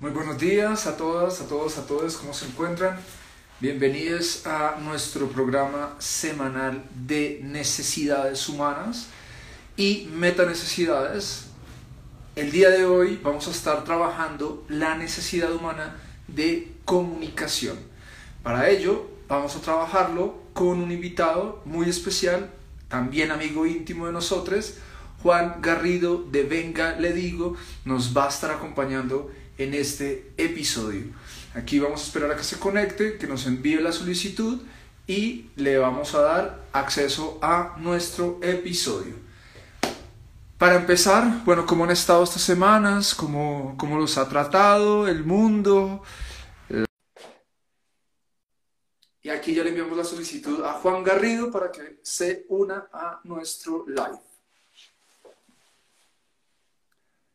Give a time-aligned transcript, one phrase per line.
[0.00, 2.98] Muy buenos días a todas, a todos, a todos, ¿cómo se encuentran?
[3.60, 9.06] Bienvenidos a nuestro programa semanal de necesidades humanas
[9.76, 11.46] y metanecesidades.
[12.34, 17.78] El día de hoy vamos a estar trabajando la necesidad humana de comunicación.
[18.42, 22.50] Para ello vamos a trabajarlo con un invitado muy especial,
[22.88, 24.74] también amigo íntimo de nosotros,
[25.22, 31.04] Juan Garrido de Venga Le Digo, nos va a estar acompañando en este episodio.
[31.54, 34.60] Aquí vamos a esperar a que se conecte, que nos envíe la solicitud
[35.06, 39.14] y le vamos a dar acceso a nuestro episodio.
[40.58, 43.14] Para empezar, bueno, ¿cómo han estado estas semanas?
[43.14, 46.02] ¿Cómo, cómo los ha tratado el mundo?
[49.20, 53.20] Y aquí ya le enviamos la solicitud a Juan Garrido para que se una a
[53.24, 54.18] nuestro live.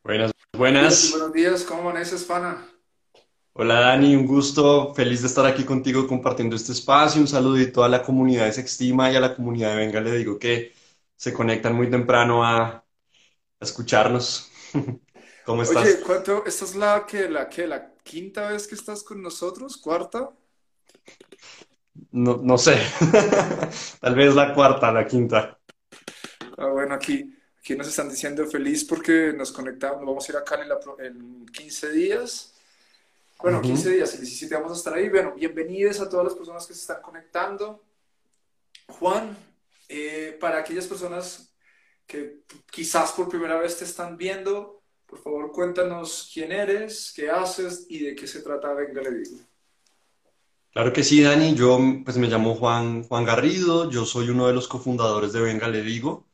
[0.03, 1.11] Buenas, buenas.
[1.11, 2.65] Buenos días, ¿cómo amaneces, pana?
[3.53, 7.21] Hola Dani, un gusto, feliz de estar aquí contigo compartiendo este espacio.
[7.21, 10.39] Un saludito a la comunidad de Sextima y a la comunidad de Venga, le digo
[10.39, 10.73] que
[11.15, 12.85] se conectan muy temprano a, a
[13.59, 14.49] escucharnos.
[15.45, 15.83] ¿Cómo estás?
[15.83, 16.45] Oye, ¿cuánto?
[16.45, 19.77] ¿Esta es la que, la que, la quinta vez que estás con nosotros?
[19.77, 20.29] ¿Cuarta?
[22.11, 22.77] No, no sé,
[24.01, 25.59] tal vez la cuarta, la quinta.
[26.57, 27.33] Ah, bueno, aquí,
[27.69, 30.67] aquí nos están diciendo feliz porque nos conectamos, vamos a ir a Cali
[31.05, 32.55] en 15 días.
[33.43, 35.07] Bueno, 15 días, el 17 vamos a estar ahí.
[35.07, 37.83] Bueno, bienvenidos a todas las personas que se están conectando.
[38.87, 39.37] Juan,
[39.87, 41.53] eh, para aquellas personas
[42.07, 42.39] que
[42.71, 47.99] quizás por primera vez te están viendo, por favor cuéntanos quién eres, qué haces y
[47.99, 49.37] de qué se trata Venga, le digo.
[50.71, 54.53] Claro que sí, Dani, yo pues me llamo Juan, Juan Garrido, yo soy uno de
[54.53, 56.28] los cofundadores de Venga, le digo.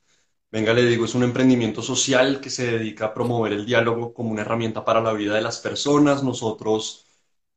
[0.52, 4.32] Venga, le digo, es un emprendimiento social que se dedica a promover el diálogo como
[4.32, 6.24] una herramienta para la vida de las personas.
[6.24, 7.06] Nosotros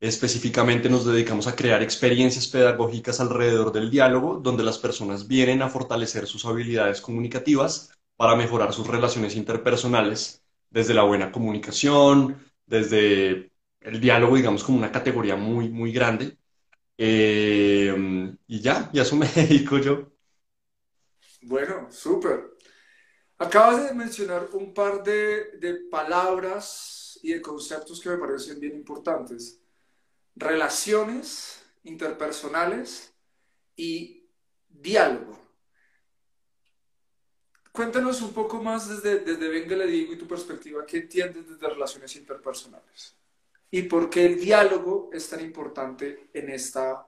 [0.01, 5.69] específicamente nos dedicamos a crear experiencias pedagógicas alrededor del diálogo, donde las personas vienen a
[5.69, 14.01] fortalecer sus habilidades comunicativas para mejorar sus relaciones interpersonales, desde la buena comunicación, desde el
[14.01, 16.37] diálogo, digamos, como una categoría muy, muy grande.
[16.99, 17.95] Eh,
[18.49, 20.11] y ya, y a eso me dedico yo.
[21.43, 22.58] Bueno, súper.
[23.39, 28.75] Acabas de mencionar un par de, de palabras y de conceptos que me parecen bien
[28.75, 29.61] importantes.
[30.35, 33.13] Relaciones interpersonales
[33.77, 34.29] y
[34.69, 35.39] diálogo.
[37.73, 41.69] Cuéntanos un poco más desde, desde Venga le digo y tu perspectiva, ¿qué entiendes desde
[41.69, 43.15] relaciones interpersonales?
[43.71, 47.07] ¿Y por qué el diálogo es tan importante en esta,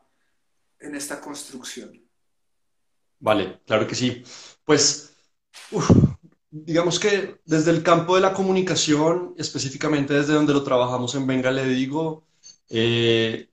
[0.79, 2.01] en esta construcción?
[3.19, 4.23] Vale, claro que sí.
[4.65, 5.13] Pues,
[5.73, 5.91] uf,
[6.51, 11.51] digamos que desde el campo de la comunicación, específicamente desde donde lo trabajamos en Venga,
[11.51, 12.25] le digo,
[12.69, 13.49] eh,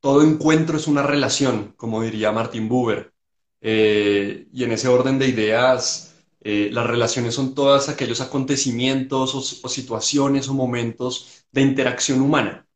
[0.00, 3.12] todo encuentro es una relación, como diría Martin Buber.
[3.60, 9.66] Eh, y en ese orden de ideas, eh, las relaciones son todos aquellos acontecimientos o,
[9.66, 12.66] o situaciones o momentos de interacción humana.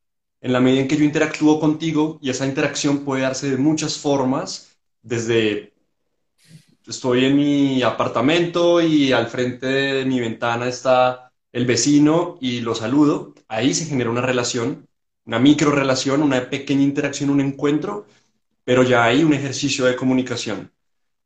[0.41, 3.99] En la medida en que yo interactúo contigo, y esa interacción puede darse de muchas
[3.99, 5.75] formas, desde
[6.87, 12.75] estoy en mi apartamento y al frente de mi ventana está el vecino y lo
[12.75, 14.87] saludo, ahí se genera una relación,
[15.25, 18.07] una micro relación, una pequeña interacción, un encuentro,
[18.65, 20.73] pero ya hay un ejercicio de comunicación.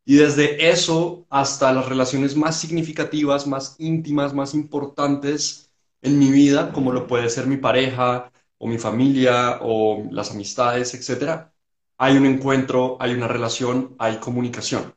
[0.05, 5.71] Y desde eso hasta las relaciones más significativas, más íntimas, más importantes
[6.03, 10.95] en mi vida, como lo puede ser mi pareja o mi familia o las amistades,
[10.95, 11.53] etcétera,
[11.99, 14.95] hay un encuentro, hay una relación, hay comunicación.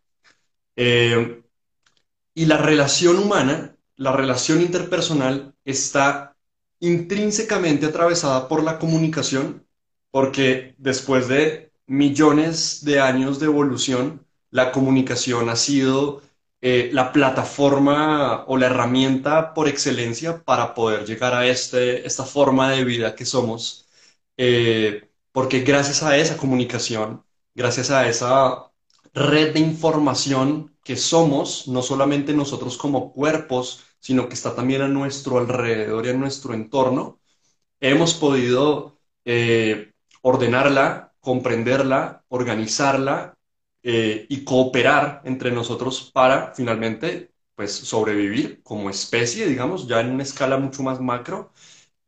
[0.77, 1.43] Eh,
[2.33, 6.35] y la relación humana, la relación interpersonal, está
[6.79, 9.65] intrínsecamente atravesada por la comunicación,
[10.11, 16.21] porque después de millones de años de evolución, la comunicación ha sido
[16.61, 22.71] eh, la plataforma o la herramienta por excelencia para poder llegar a este, esta forma
[22.71, 23.88] de vida que somos,
[24.38, 27.24] eh, porque gracias a esa comunicación,
[27.56, 28.71] gracias a esa
[29.13, 34.88] red de información que somos, no solamente nosotros como cuerpos, sino que está también a
[34.88, 37.19] nuestro alrededor y a nuestro entorno,
[37.80, 43.38] hemos podido eh, ordenarla, comprenderla, organizarla
[43.83, 50.24] eh, y cooperar entre nosotros para finalmente pues, sobrevivir como especie, digamos, ya en una
[50.24, 51.51] escala mucho más macro.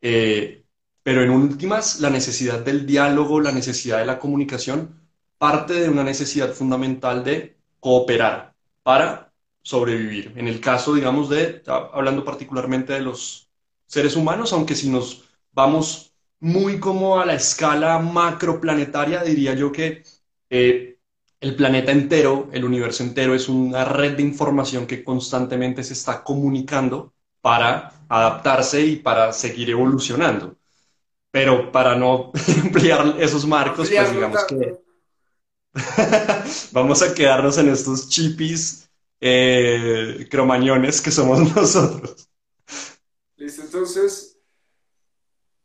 [0.00, 0.64] Eh,
[1.02, 4.99] pero en últimas, la necesidad del diálogo, la necesidad de la comunicación,
[5.40, 9.32] parte de una necesidad fundamental de cooperar para
[9.62, 10.34] sobrevivir.
[10.36, 13.48] En el caso, digamos, de, hablando particularmente de los
[13.86, 20.02] seres humanos, aunque si nos vamos muy como a la escala macroplanetaria, diría yo que
[20.50, 20.98] eh,
[21.40, 26.22] el planeta entero, el universo entero es una red de información que constantemente se está
[26.22, 30.58] comunicando para adaptarse y para seguir evolucionando.
[31.30, 32.30] Pero para no
[32.62, 34.89] emplear esos marcos, pues digamos que
[36.72, 38.88] vamos a quedarnos en estos chipis
[39.20, 42.28] eh, cromañones que somos nosotros.
[43.36, 44.38] Listo, entonces,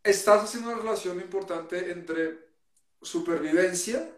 [0.04, 2.52] estás haciendo una relación importante entre
[3.02, 4.10] supervivencia,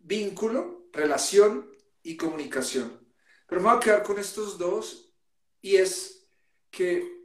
[0.00, 1.70] vínculo, relación
[2.02, 3.06] y comunicación.
[3.46, 5.12] Pero me voy a quedar con estos dos
[5.62, 6.28] y es
[6.70, 7.16] que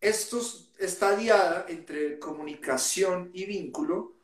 [0.00, 4.16] estos, esta diada entre comunicación y vínculo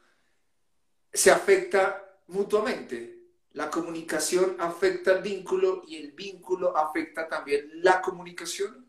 [1.12, 3.20] se afecta mutuamente.
[3.52, 8.88] La comunicación afecta el vínculo y el vínculo afecta también la comunicación.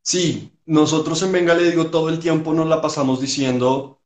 [0.00, 4.00] Sí, nosotros en Venga le digo todo el tiempo nos la pasamos diciendo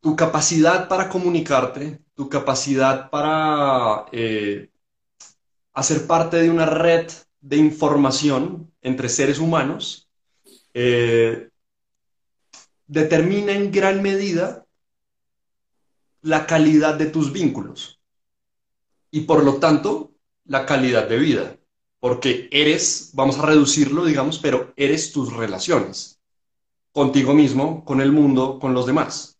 [0.00, 4.70] tu capacidad para comunicarte, tu capacidad para eh,
[5.74, 7.10] hacer parte de una red
[7.40, 10.08] de información entre seres humanos
[10.72, 11.50] eh,
[12.86, 14.64] determina en gran medida
[16.22, 18.00] la calidad de tus vínculos
[19.10, 20.12] y por lo tanto
[20.44, 21.56] la calidad de vida,
[22.00, 26.20] porque eres, vamos a reducirlo, digamos, pero eres tus relaciones,
[26.92, 29.38] contigo mismo, con el mundo, con los demás.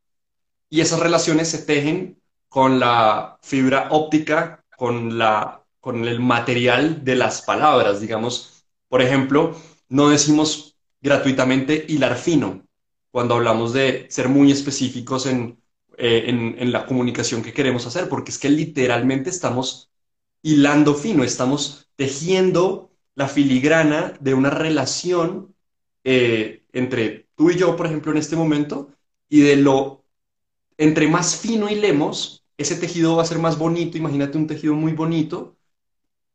[0.71, 7.17] Y esas relaciones se tejen con la fibra óptica, con, la, con el material de
[7.17, 8.65] las palabras, digamos.
[8.89, 9.57] Por ejemplo,
[9.89, 12.67] no decimos gratuitamente hilar fino
[13.11, 15.59] cuando hablamos de ser muy específicos en
[16.00, 19.91] eh, en, la comunicación que queremos hacer, porque es que literalmente estamos
[20.43, 25.56] hilando fino, estamos tejiendo la filigrana de una relación
[26.05, 28.91] eh, entre tú y yo, por ejemplo, en este momento,
[29.29, 30.05] y de lo,
[30.77, 34.93] entre más fino hilemos, ese tejido va a ser más bonito, imagínate un tejido muy
[34.93, 35.56] bonito,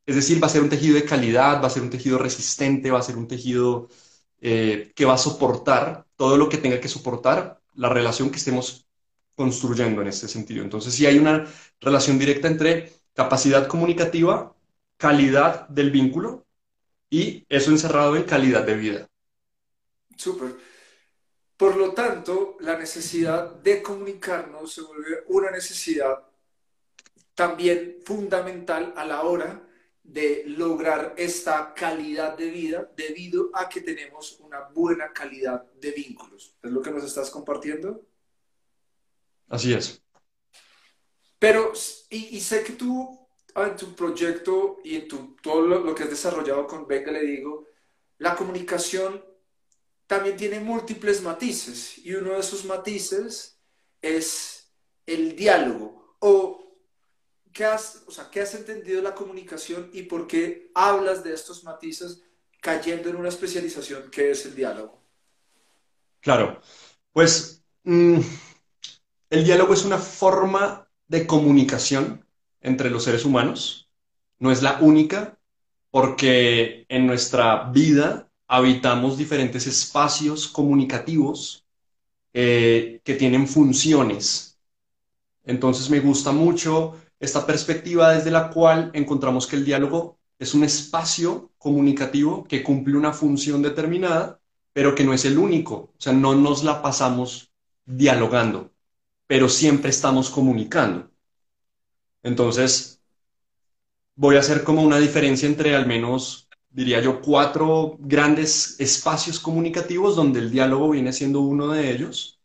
[0.06, 2.90] es decir, va a ser un tejido de calidad, va a ser un tejido resistente,
[2.90, 3.88] va a ser un tejido
[4.40, 8.83] eh, que va a soportar todo lo que tenga que soportar la relación que estemos
[9.34, 10.62] construyendo en este sentido.
[10.62, 11.46] Entonces, sí hay una
[11.80, 14.54] relación directa entre capacidad comunicativa,
[14.96, 16.46] calidad del vínculo
[17.10, 19.08] y eso encerrado en calidad de vida.
[20.16, 20.56] Súper.
[21.56, 26.24] Por lo tanto, la necesidad de comunicarnos se vuelve una necesidad
[27.34, 29.62] también fundamental a la hora
[30.02, 36.56] de lograr esta calidad de vida debido a que tenemos una buena calidad de vínculos.
[36.62, 38.04] ¿Es lo que nos estás compartiendo?
[39.48, 40.02] Así es.
[41.38, 41.72] Pero,
[42.08, 46.66] y, sé que tú, en tu proyecto y en tu, todo lo, que has desarrollado
[46.66, 47.66] con Venga, le digo,
[48.18, 49.22] la comunicación
[50.06, 53.60] también tiene múltiples matices y uno de esos matices
[54.00, 54.72] es
[55.06, 56.16] el diálogo.
[56.20, 56.78] O,
[57.52, 61.34] ¿qué has, o sea, ¿qué has entendido de la comunicación y por qué hablas de
[61.34, 62.22] estos matices
[62.60, 65.02] cayendo en una especialización que es el diálogo?
[66.20, 66.62] Claro,
[67.12, 67.62] pues...
[67.82, 68.20] Mm,
[69.34, 72.24] el diálogo es una forma de comunicación
[72.60, 73.90] entre los seres humanos.
[74.38, 75.36] No es la única,
[75.90, 81.66] porque en nuestra vida habitamos diferentes espacios comunicativos
[82.32, 84.60] eh, que tienen funciones.
[85.42, 90.62] Entonces me gusta mucho esta perspectiva desde la cual encontramos que el diálogo es un
[90.62, 94.38] espacio comunicativo que cumple una función determinada,
[94.72, 95.74] pero que no es el único.
[95.74, 97.50] O sea, no nos la pasamos
[97.84, 98.73] dialogando
[99.34, 101.10] pero siempre estamos comunicando.
[102.22, 103.00] Entonces,
[104.14, 110.14] voy a hacer como una diferencia entre al menos, diría yo, cuatro grandes espacios comunicativos
[110.14, 112.38] donde el diálogo viene siendo uno de ellos,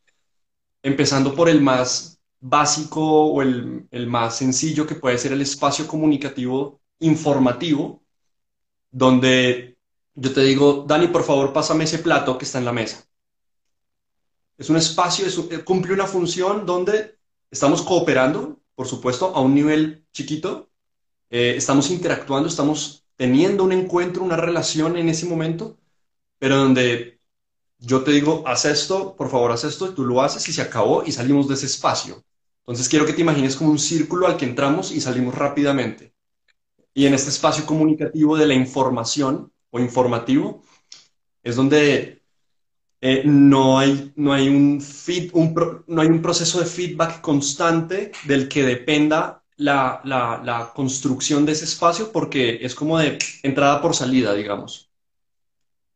[0.82, 5.88] empezando por el más básico o el, el más sencillo que puede ser el espacio
[5.88, 8.02] comunicativo informativo,
[8.90, 9.78] donde
[10.16, 13.06] yo te digo, Dani, por favor, pásame ese plato que está en la mesa.
[14.60, 17.18] Es un espacio, eh, cumple una función donde
[17.50, 20.70] estamos cooperando, por supuesto, a un nivel chiquito,
[21.30, 25.78] eh, estamos interactuando, estamos teniendo un encuentro, una relación en ese momento,
[26.40, 27.22] pero donde
[27.78, 30.62] yo te digo, haz esto, por favor, haz esto, y tú lo haces y se
[30.62, 32.22] acabó y salimos de ese espacio.
[32.60, 36.14] Entonces quiero que te imagines como un círculo al que entramos y salimos rápidamente.
[36.94, 40.64] Y en este espacio comunicativo de la información o informativo
[41.44, 42.19] es donde
[43.02, 44.84] eh, no, hay, no, hay un
[45.88, 51.54] no hay un proceso de feedback constante del que dependa la, la, la, construcción de
[51.54, 54.90] ese espacio porque es como de entrada por salida, digamos.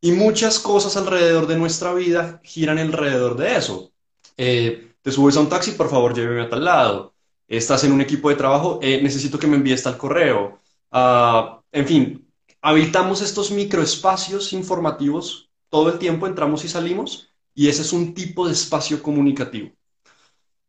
[0.01, 3.91] Y muchas cosas alrededor de nuestra vida giran alrededor de eso.
[4.37, 7.13] Eh, te subes a un taxi, por favor, lléveme a tal lado.
[7.47, 10.59] Estás en un equipo de trabajo, eh, necesito que me envíes tal correo.
[10.91, 12.27] Ah, en fin,
[12.61, 18.45] habitamos estos microespacios informativos todo el tiempo, entramos y salimos, y ese es un tipo
[18.45, 19.71] de espacio comunicativo.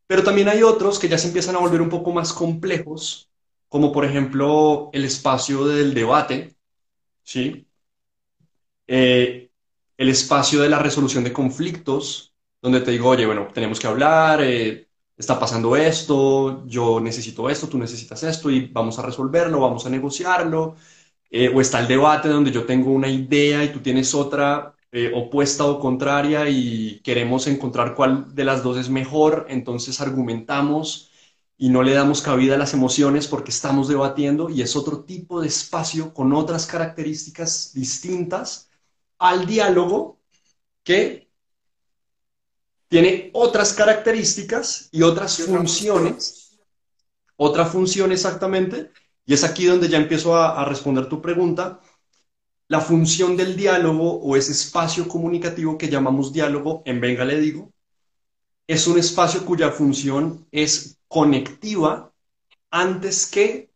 [0.07, 3.31] Pero también hay otros que ya se empiezan a volver un poco más complejos,
[3.69, 6.57] como por ejemplo el espacio del debate,
[7.25, 7.67] ¿sí?
[8.87, 9.51] Eh,
[9.97, 14.41] el espacio de la resolución de conflictos, donde te digo, oye, bueno, tenemos que hablar,
[14.43, 19.87] eh, está pasando esto, yo necesito esto, tú necesitas esto y vamos a resolverlo, vamos
[19.87, 20.77] a negociarlo.
[21.31, 24.74] Eh, o está el debate donde yo tengo una idea y tú tienes otra
[25.13, 31.11] opuesta o contraria y queremos encontrar cuál de las dos es mejor, entonces argumentamos
[31.57, 35.41] y no le damos cabida a las emociones porque estamos debatiendo y es otro tipo
[35.41, 38.69] de espacio con otras características distintas
[39.19, 40.19] al diálogo
[40.83, 41.29] que
[42.89, 46.57] tiene otras características y otras funciones,
[47.37, 48.93] otra función exactamente,
[49.27, 51.81] y es aquí donde ya empiezo a, responder tu pregunta.
[52.69, 57.71] La función del diálogo o ese espacio comunicativo que llamamos diálogo, en Venga le digo,
[58.67, 62.13] es un espacio cuya función es conectiva
[62.71, 63.71] antes que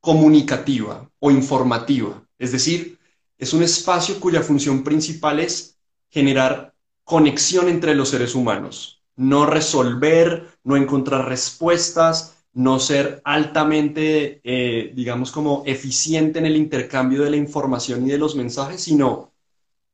[0.00, 2.22] comunicativa o informativa.
[2.38, 2.98] Es decir,
[3.38, 5.78] es un espacio cuya función principal es
[6.10, 6.74] generar
[7.04, 15.30] conexión entre los seres humanos, no resolver, no encontrar respuestas, no ser altamente, eh, digamos,
[15.30, 19.30] como eficiente en el intercambio de la información y de los mensajes, sino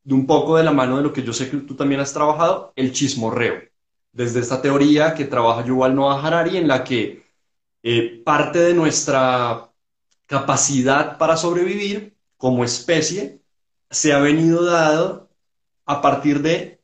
[0.04, 2.12] de un poco de la mano de lo que yo sé que tú también has
[2.12, 3.62] trabajado, el chismorreo.
[4.12, 7.25] Desde esta teoría que trabaja Yuval Noah Harari, en la que
[7.83, 9.69] eh, parte de nuestra
[10.26, 13.40] capacidad para sobrevivir como especie
[13.90, 15.28] se ha venido dado
[15.85, 16.81] a partir de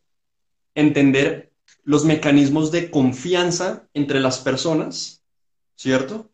[0.74, 1.52] entender
[1.84, 5.17] los mecanismos de confianza entre las personas,
[5.78, 6.28] ¿cierto?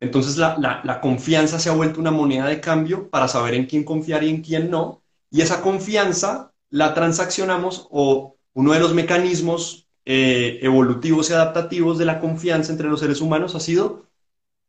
[0.00, 4.24] Entonces la, confianza se ha vuelto una moneda de cambio para saber en quién confiar
[4.24, 10.58] y en quién no, y esa confianza la transaccionamos o uno de los mecanismos eh,
[10.60, 14.10] evolutivos y adaptativos de la confianza entre los seres humanos ha sido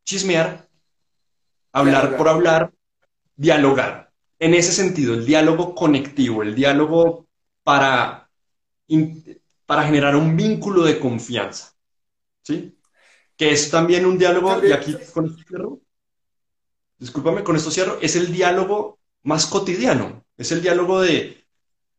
[0.04, 0.68] chismear,
[1.72, 2.72] hablar por hablar,
[3.34, 4.12] dialogar.
[4.38, 7.26] En ese sentido, el diálogo conectivo, el diálogo
[7.64, 8.30] para,
[9.66, 11.74] para generar un vínculo de confianza.
[12.42, 12.75] ¿Sí?
[13.36, 15.80] Que es también un diálogo, y aquí con esto cierro,
[16.98, 21.44] discúlpame, con esto cierro, es el diálogo más cotidiano, es el diálogo de,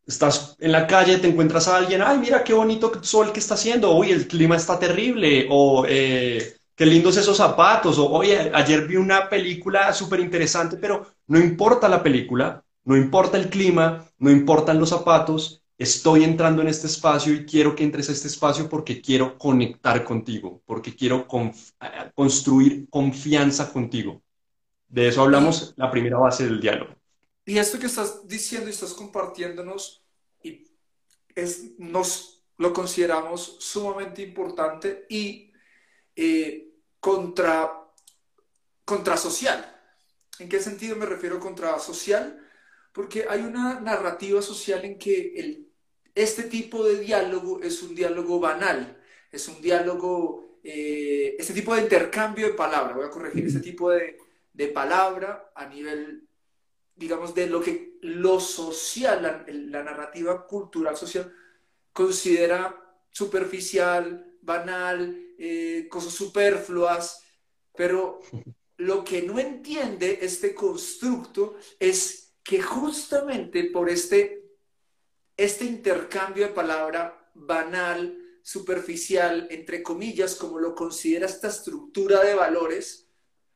[0.07, 3.53] estás en la calle, te encuentras a alguien, ay, mira qué bonito sol que está
[3.55, 8.87] haciendo, uy, el clima está terrible, o eh, qué lindos esos zapatos, o oye, ayer
[8.87, 14.31] vi una película súper interesante, pero no importa la película, no importa el clima, no
[14.31, 18.67] importan los zapatos, estoy entrando en este espacio y quiero que entres a este espacio
[18.67, 21.27] porque quiero conectar contigo, porque quiero
[22.15, 24.21] construir confianza contigo.
[24.87, 26.95] De eso hablamos, la primera base del diálogo.
[27.45, 30.03] Y esto que estás diciendo y estás compartiéndonos,
[31.35, 35.51] es, nos lo consideramos sumamente importante y
[36.15, 37.71] eh, contra,
[38.83, 39.73] contra social.
[40.39, 42.43] ¿En qué sentido me refiero contra social?
[42.91, 45.66] Porque hay una narrativa social en que el,
[46.23, 48.97] este tipo de diálogo es un diálogo banal,
[49.31, 53.91] es un diálogo, eh, este tipo de intercambio de palabras, voy a corregir, ese tipo
[53.91, 54.17] de,
[54.53, 56.27] de palabra a nivel,
[56.95, 61.31] digamos, de lo que lo social, la, la narrativa cultural social
[61.93, 62.75] considera
[63.11, 67.23] superficial, banal, eh, cosas superfluas,
[67.75, 68.19] pero
[68.77, 74.46] lo que no entiende este constructo es que justamente por este,
[75.37, 83.07] este intercambio de palabra banal, superficial, entre comillas, como lo considera esta estructura de valores,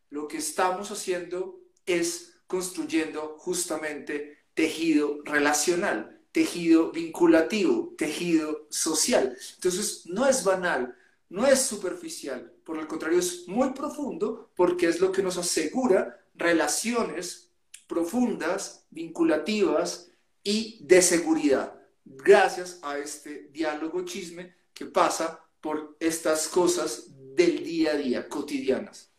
[0.09, 9.35] lo que estamos haciendo es construyendo justamente tejido relacional, tejido vinculativo, tejido social.
[9.55, 10.95] Entonces, no es banal,
[11.29, 16.21] no es superficial, por el contrario es muy profundo porque es lo que nos asegura
[16.35, 17.49] relaciones
[17.87, 20.10] profundas, vinculativas
[20.43, 21.73] y de seguridad,
[22.05, 27.05] gracias a este diálogo chisme que pasa por estas cosas
[27.35, 29.11] del día a día, cotidianas.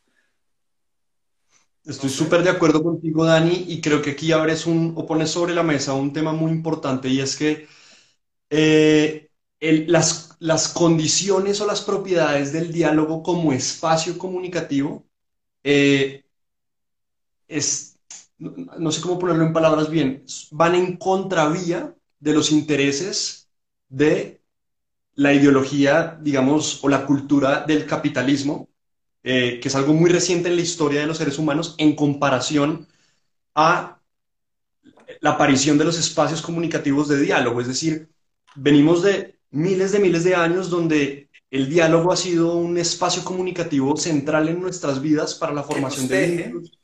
[1.85, 5.53] Estoy súper de acuerdo contigo, Dani, y creo que aquí abres un, o pones sobre
[5.55, 7.67] la mesa un tema muy importante, y es que
[8.51, 15.07] eh, las, las condiciones o las propiedades del diálogo como espacio comunicativo
[15.65, 16.25] eh,
[17.49, 17.92] es,
[18.43, 23.49] no, sé cómo ponerlo en palabras bien, van en contravía de los intereses
[23.89, 24.41] de
[25.15, 28.69] la ideología, digamos, o la cultura del capitalismo,
[29.23, 32.89] eh, que es algo muy reciente en la historia de los seres humanos en comparación
[33.55, 34.01] a
[35.21, 37.61] la aparición de los espacios comunicativos de diálogo.
[37.61, 38.09] Es decir,
[38.57, 43.97] venimos de miles de miles de años donde el diálogo ha sido un espacio comunicativo
[43.97, 46.79] central en nuestras vidas para la formación de vínculos,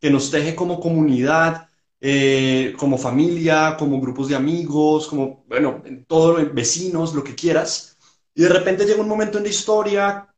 [0.00, 1.68] que nos teje como comunidad,
[2.00, 7.96] eh, como familia, como grupos de amigos, como, bueno, en todo, vecinos, lo que quieras.
[8.34, 10.28] Y de repente llega un momento en la historia,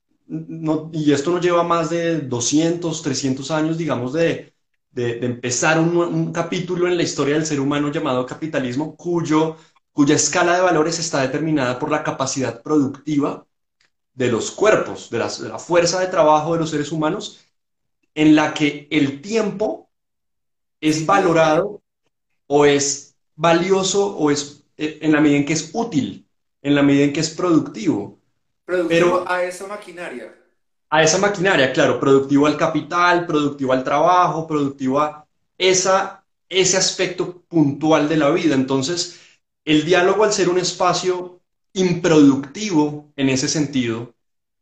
[0.92, 4.52] y esto nos lleva más de 200, 300 años, digamos, de,
[4.90, 9.56] de, empezar un, un, capítulo en la historia del ser humano llamado capitalismo, cuyo,
[9.92, 13.46] cuya escala de valores está determinada por la capacidad productiva
[14.14, 17.40] de los cuerpos, de, de la fuerza de trabajo de los seres humanos,
[18.18, 19.88] en la que el tiempo
[20.80, 21.80] es valorado
[22.48, 26.26] o es valioso o es eh, en la medida en que es útil,
[26.60, 28.18] en la medida en que es productivo.
[28.64, 30.34] Productivo a esa maquinaria.
[30.90, 35.24] A esa maquinaria, claro, productivo al capital, productivo al trabajo, productivo a
[35.56, 38.56] esa, ese aspecto puntual de la vida.
[38.56, 39.20] Entonces,
[39.64, 41.40] el diálogo al ser un espacio
[41.72, 44.12] improductivo en ese sentido,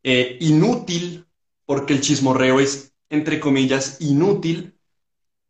[0.03, 1.25] eh, inútil,
[1.65, 4.77] porque el chismorreo es, entre comillas, inútil,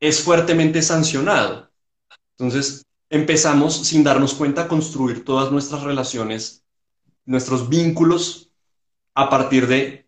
[0.01, 1.71] es fuertemente sancionado.
[2.39, 6.65] Entonces, empezamos sin darnos cuenta a construir todas nuestras relaciones,
[7.25, 8.51] nuestros vínculos
[9.15, 10.07] a partir de,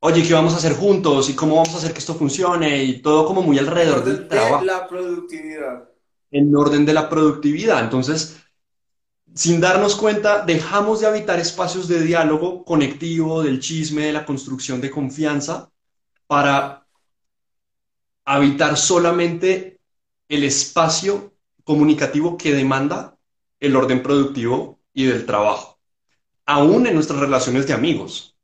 [0.00, 1.30] oye, ¿qué vamos a hacer juntos?
[1.30, 2.84] ¿Y cómo vamos a hacer que esto funcione?
[2.84, 4.60] Y todo como muy alrededor del trabajo.
[4.60, 5.88] De la productividad.
[6.30, 7.82] En orden de la productividad.
[7.82, 8.36] Entonces,
[9.34, 14.80] sin darnos cuenta, dejamos de habitar espacios de diálogo conectivo, del chisme, de la construcción
[14.80, 15.70] de confianza,
[16.26, 16.81] para
[18.24, 19.80] habitar solamente
[20.28, 23.16] el espacio comunicativo que demanda
[23.60, 25.78] el orden productivo y del trabajo,
[26.46, 28.36] aún en nuestras relaciones de amigos.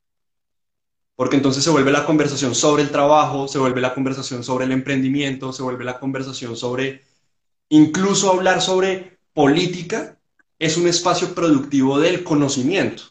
[1.17, 4.73] Porque entonces se vuelve la conversación sobre el trabajo, se vuelve la conversación sobre el
[4.73, 7.03] emprendimiento, se vuelve la conversación sobre,
[7.69, 10.19] incluso hablar sobre política,
[10.59, 13.05] es un espacio productivo del conocimiento.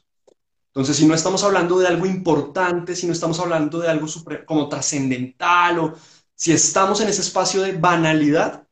[0.67, 4.07] Entonces, si no estamos hablando de algo importante, si no estamos hablando de algo
[4.45, 5.93] como trascendental o
[6.37, 8.67] si estamos en ese espacio de banalidad,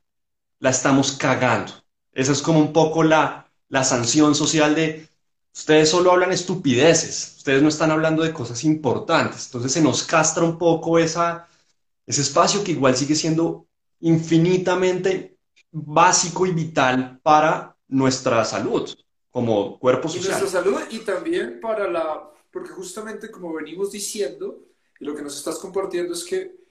[0.60, 1.72] la estamos cagando.
[2.12, 5.08] Esa es como un poco la, la sanción social de
[5.52, 9.46] ustedes solo hablan estupideces, ustedes no están hablando de cosas importantes.
[9.46, 11.48] Entonces se nos castra un poco esa,
[12.06, 13.66] ese espacio que igual sigue siendo
[13.98, 15.36] infinitamente
[15.72, 18.88] básico y vital para nuestra salud
[19.28, 20.38] como cuerpo social.
[20.38, 24.60] Y nuestra salud y también para la, porque justamente como venimos diciendo,
[25.00, 26.65] y lo que nos estás compartiendo es que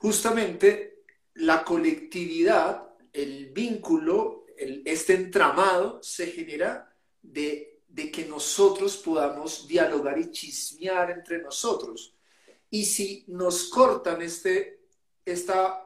[0.00, 1.02] justamente
[1.34, 10.30] la colectividad, el vínculo, este entramado se genera de, de que nosotros podamos dialogar y
[10.30, 12.14] chismear entre nosotros.
[12.70, 14.80] Y si nos cortan este,
[15.24, 15.84] esta,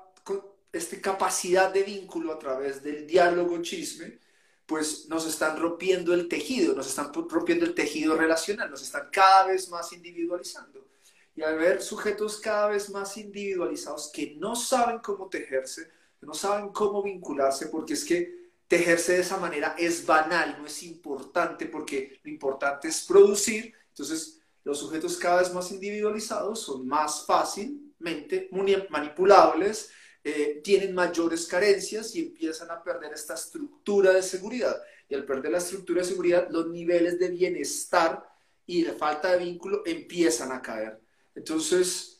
[0.72, 4.18] esta capacidad de vínculo a través del diálogo chisme,
[4.66, 9.48] pues nos están rompiendo el tejido, nos están rompiendo el tejido relacional, nos están cada
[9.48, 10.91] vez más individualizando
[11.34, 15.90] y al ver sujetos cada vez más individualizados que no saben cómo tejerse,
[16.20, 20.82] no saben cómo vincularse, porque es que tejerse de esa manera es banal, no es
[20.82, 23.74] importante, porque lo importante es producir.
[23.88, 28.48] Entonces, los sujetos cada vez más individualizados son más fácilmente
[28.88, 29.90] manipulables,
[30.24, 34.80] eh, tienen mayores carencias y empiezan a perder esta estructura de seguridad.
[35.08, 38.24] Y al perder la estructura de seguridad, los niveles de bienestar
[38.64, 41.01] y de falta de vínculo empiezan a caer.
[41.34, 42.12] Entonces,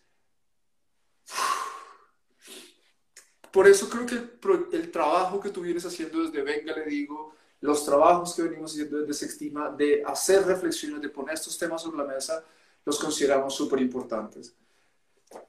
[3.51, 7.85] por eso creo que el, trabajo que tú vienes haciendo desde Venga, le digo, los
[7.85, 12.05] trabajos que venimos haciendo desde Sextima, de hacer reflexiones, de poner estos temas sobre la
[12.05, 12.43] mesa,
[12.85, 14.55] los consideramos súper importantes.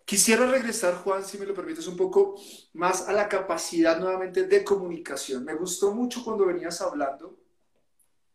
[0.05, 2.35] Quisiera regresar, Juan, si me lo permites, un poco
[2.73, 5.43] más a la capacidad nuevamente de comunicación.
[5.45, 7.37] Me gustó mucho cuando venías hablando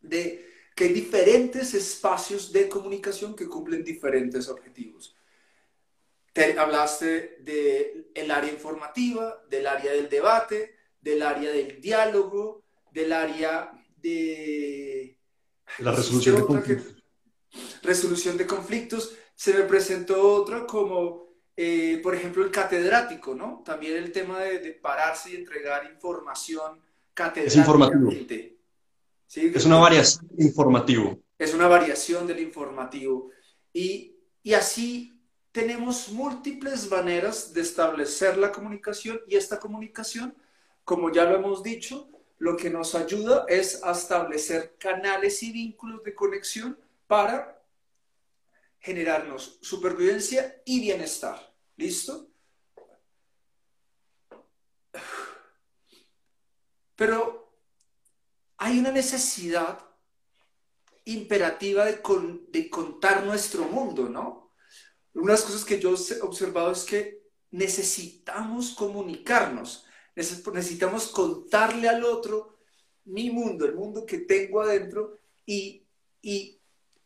[0.01, 5.15] de que hay diferentes espacios de comunicación que cumplen diferentes objetivos
[6.57, 15.17] hablaste del área informativa, del área del debate, del área del diálogo, del área de...
[15.79, 17.03] La resolución de conflictos.
[17.83, 19.15] resolución de conflictos.
[19.35, 23.61] Se me presentó otra como, eh, por ejemplo, el catedrático, ¿no?
[23.65, 26.79] También el tema de, pararse y entregar información
[27.13, 27.47] catedrática.
[27.47, 28.11] Es informativo.
[29.29, 31.23] Es una variación del informativo.
[31.37, 33.29] Es una variación del informativo.
[33.71, 35.18] Y, y así
[35.51, 40.35] tenemos múltiples maneras de establecer la comunicación y esta comunicación,
[40.83, 46.03] como ya lo hemos dicho, lo que nos ayuda es a establecer canales y vínculos
[46.03, 47.61] de conexión para
[48.79, 51.53] generarnos supervivencia y bienestar.
[51.75, 52.27] ¿Listo?
[56.95, 57.53] Pero
[58.57, 59.79] hay una necesidad
[61.05, 62.01] imperativa de,
[62.49, 64.48] de contar nuestro mundo, ¿no?
[65.13, 72.03] Una de las cosas que yo he observado es que necesitamos comunicarnos, necesitamos contarle al
[72.03, 72.59] otro
[73.05, 75.87] mi mundo, el mundo que tengo adentro y,
[76.21, 76.61] y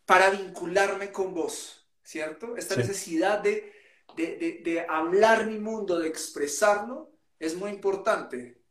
[0.05, 2.57] para vincularme con vos, ¿cierto?
[2.57, 3.71] Esta necesidad de,
[4.17, 8.61] de, de hablar mi mundo, de expresarlo, es muy importante.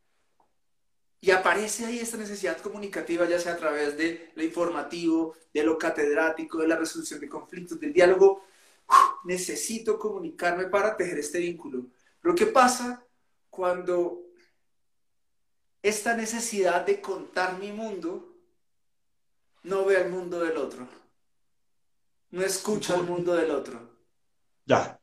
[1.21, 5.79] Y aparece ahí esta necesidad comunicativa, ya sea a través de lo informativo, de lo
[5.79, 8.45] catedrático, de la resolución de conflictos, del diálogo.
[9.25, 11.87] Necesito comunicarme para tejer este vínculo.
[12.21, 13.05] Pero ¿qué pasa
[13.51, 14.21] cuando
[15.83, 18.37] esta necesidad de contar mi mundo
[19.65, 20.87] no ve al mundo del otro?
[22.31, 23.99] No escucha al mundo del otro.
[24.65, 24.99] Ya.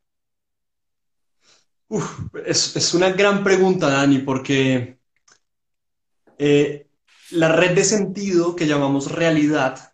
[2.45, 4.99] es, es una gran pregunta, Dani, porque
[6.38, 6.89] eh,
[7.32, 9.93] la red de sentido que llamamos realidad,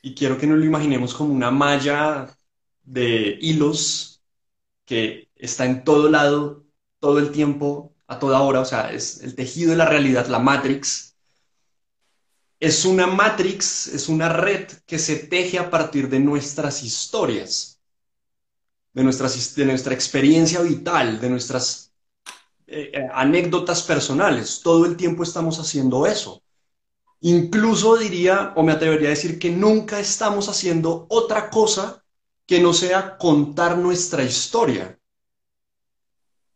[0.00, 2.34] y quiero que nos lo imaginemos como una malla
[2.84, 4.22] de hilos
[4.84, 6.64] que está en todo lado,
[7.00, 10.38] todo el tiempo, a toda hora, o sea, es el tejido de la realidad, la
[10.38, 11.16] matrix.
[12.60, 17.80] Es una matrix, es una red que se teje a partir de nuestras historias,
[18.92, 21.92] de, nuestras, de nuestra experiencia vital, de nuestras
[22.66, 24.60] eh, eh, anécdotas personales.
[24.62, 26.42] Todo el tiempo estamos haciendo eso.
[27.20, 32.01] Incluso diría, o me atrevería a decir que nunca estamos haciendo otra cosa
[32.52, 34.98] que no sea contar nuestra historia.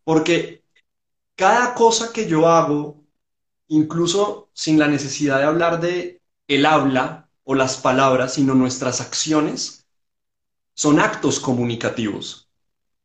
[0.05, 0.63] Porque
[1.35, 3.03] cada cosa que yo hago,
[3.69, 9.87] incluso sin la necesidad de hablar de el habla o las palabras, sino nuestras acciones,
[10.75, 12.51] son actos comunicativos.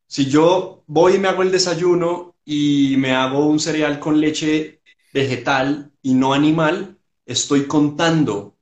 [0.05, 4.81] Si yo voy y me hago el desayuno y me hago un cereal con leche
[5.13, 8.57] vegetal y no animal, estoy contando,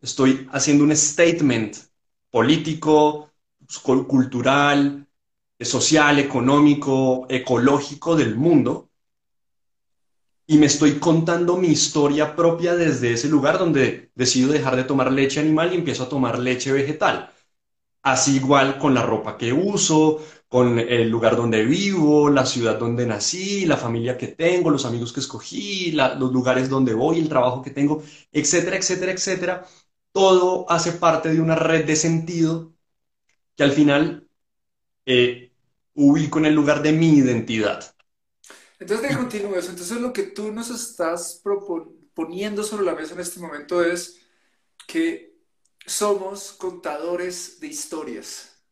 [0.00, 1.76] estoy haciendo un statement
[2.30, 3.27] político,
[4.06, 5.06] cultural,
[5.60, 8.88] social, económico, ecológico del mundo,
[10.46, 15.12] y me estoy contando mi historia propia desde ese lugar donde decido dejar de tomar
[15.12, 17.30] leche animal y empiezo a tomar leche vegetal.
[18.02, 23.06] Así igual con la ropa que uso, con el lugar donde vivo, la ciudad donde
[23.06, 27.60] nací, la familia que tengo, los amigos que escogí, los lugares donde voy, el trabajo
[27.62, 28.02] que tengo,
[28.32, 29.66] etcétera, etcétera, etcétera.
[30.12, 32.72] Todo hace parte de una red de sentido
[33.58, 34.24] que al final
[35.04, 35.50] eh,
[35.94, 37.92] ubico en el lugar de mi identidad.
[38.78, 39.70] Entonces, de continuo eso.
[39.70, 41.42] Entonces, lo que tú nos estás
[42.14, 44.20] poniendo sobre la mesa en este momento es
[44.86, 45.34] que
[45.84, 48.62] somos contadores de historias.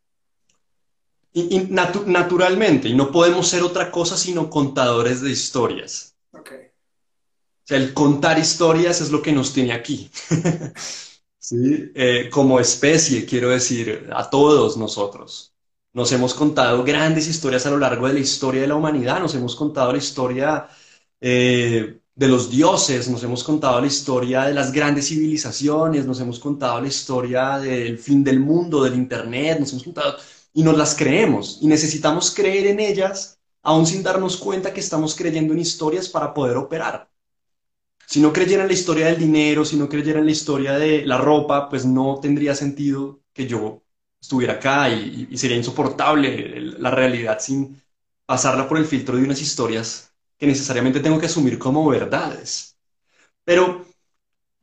[1.33, 6.14] Y, naturalmente, y no podemos ser otra cosa sino contadores de historias.
[6.31, 6.66] Okay.
[6.66, 10.09] O sea, el contar historias es lo que nos tiene aquí.
[11.46, 11.92] ¿Sí?
[11.94, 15.54] Eh, como especie, quiero decir, a todos nosotros.
[15.92, 19.32] Nos hemos contado grandes historias a lo largo de la historia de la humanidad, nos
[19.37, 20.68] hemos contado la historia
[21.20, 26.40] eh, de los dioses, nos hemos contado la historia de las grandes civilizaciones, nos hemos
[26.40, 30.16] contado la historia del fin del mundo, del Internet, nos hemos contado
[30.52, 35.14] y nos las creemos y necesitamos creer en ellas aún sin darnos cuenta que estamos
[35.14, 37.09] creyendo en historias para poder operar.
[38.06, 41.04] Si no creyera en la historia del dinero, si no creyera en la historia de
[41.04, 43.82] la ropa, pues no tendría sentido que yo
[44.20, 47.80] estuviera acá y, sería insoportable la realidad sin
[48.24, 52.76] pasarla por el filtro de unas historias que necesariamente tengo que asumir como verdades.
[53.44, 53.84] Pero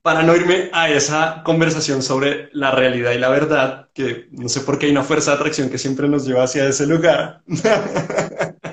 [0.01, 4.61] para no irme a esa conversación sobre la realidad y la verdad, que no sé
[4.61, 7.43] por qué hay una fuerza de atracción que siempre nos lleva hacia ese lugar,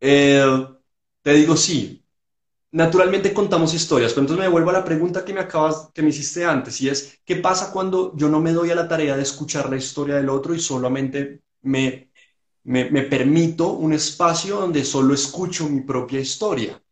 [0.00, 0.66] eh,
[1.22, 2.03] te digo sí.
[2.74, 6.08] Naturalmente contamos historias, pero entonces me devuelvo a la pregunta que me acabas, que me
[6.08, 9.22] hiciste antes, y es, ¿qué pasa cuando yo no me doy a la tarea de
[9.22, 12.10] escuchar la historia del otro y solamente me,
[12.64, 16.82] me, me permito un espacio donde solo escucho mi propia historia?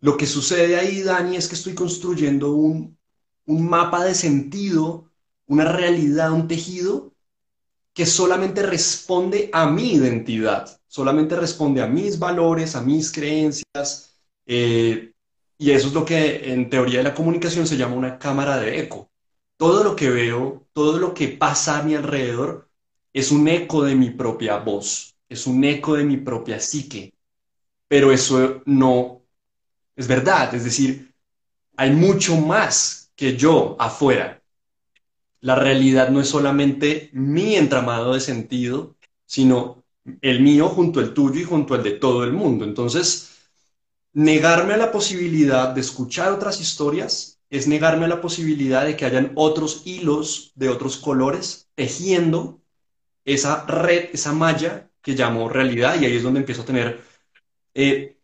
[0.00, 2.98] Lo que sucede ahí, Dani, es que estoy construyendo un,
[3.46, 5.10] mapa de sentido,
[5.46, 7.14] una realidad, un tejido
[7.94, 14.07] que solamente responde a mi identidad, solamente responde a mis valores, a mis creencias,
[14.48, 15.12] eh,
[15.58, 18.80] y eso es lo que en teoría de la comunicación se llama una cámara de
[18.80, 19.10] eco.
[19.56, 22.68] Todo lo que veo, todo lo que pasa a mi alrededor,
[23.12, 27.14] es un eco de mi propia voz, es un eco de mi propia psique,
[27.88, 29.22] pero eso no
[29.96, 31.12] es verdad, es decir,
[31.76, 34.42] hay mucho más que yo afuera.
[35.40, 39.84] La realidad no es solamente mi entramado de sentido, sino
[40.20, 42.64] el mío junto al tuyo y junto al de todo el mundo.
[42.64, 43.37] Entonces,
[44.18, 49.04] negarme a la posibilidad de escuchar otras historias es negarme a la posibilidad de que
[49.04, 52.60] hayan otros hilos de otros colores tejiendo
[53.24, 57.00] esa red, esa malla que llamo realidad y ahí es donde empiezo a tener
[57.74, 58.18] eh,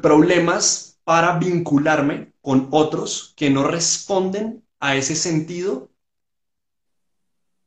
[0.00, 5.90] problemas para vincularme con otros que no responden a ese sentido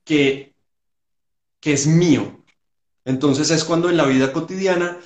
[0.03, 0.55] que,
[1.59, 2.43] que es mío.
[3.03, 4.99] Entonces es cuando en la vida cotidiana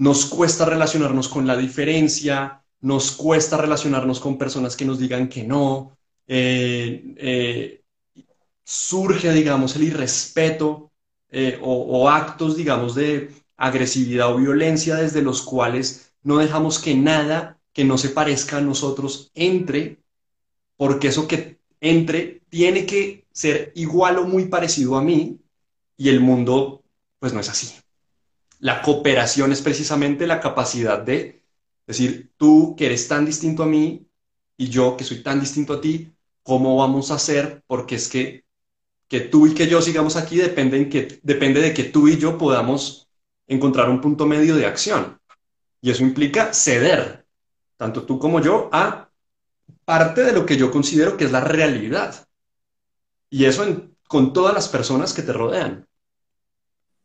[0.00, 5.44] nos cuesta relacionarnos con la diferencia, nos cuesta relacionarnos con personas que nos digan que
[5.44, 5.94] no,
[6.26, 7.82] eh, eh,
[8.64, 10.90] surge, digamos, el irrespeto
[11.28, 17.58] eh, o, actos, digamos, de agresividad o violencia desde los cuales no dejamos que nada
[17.74, 19.98] que no se parezca a nosotros entre,
[20.78, 25.40] porque eso que entre tiene que ser igual o muy parecido a mí
[25.98, 26.82] y el mundo,
[27.18, 27.74] pues no es así.
[28.60, 31.42] La cooperación es precisamente la capacidad de
[31.86, 34.06] decir, tú que eres tan distinto a mí
[34.56, 37.62] y yo que soy tan distinto a ti, ¿cómo vamos a hacer?
[37.66, 38.44] Porque es que
[39.10, 42.38] que tú y que yo sigamos aquí depende, que, depende de que tú y yo
[42.38, 43.08] podamos
[43.48, 45.20] encontrar un punto medio de acción.
[45.82, 47.26] Y eso implica ceder,
[47.76, 49.10] tanto tú como yo, a
[49.84, 52.28] parte de lo que yo considero que es la realidad.
[53.28, 55.88] Y eso con todas las personas que te rodean,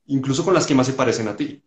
[0.08, 1.63] incluso con las que más se parecen a ti.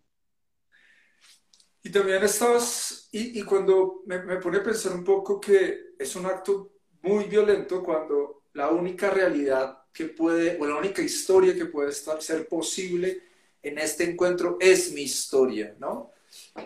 [1.82, 6.26] Y también estás, y, cuando me, me pone a pensar un poco que es un
[6.26, 6.72] acto
[7.02, 12.20] muy violento cuando la única realidad que puede, o la única historia que puede estar,
[12.22, 13.22] ser posible
[13.62, 16.12] en este encuentro es mi historia, ¿no?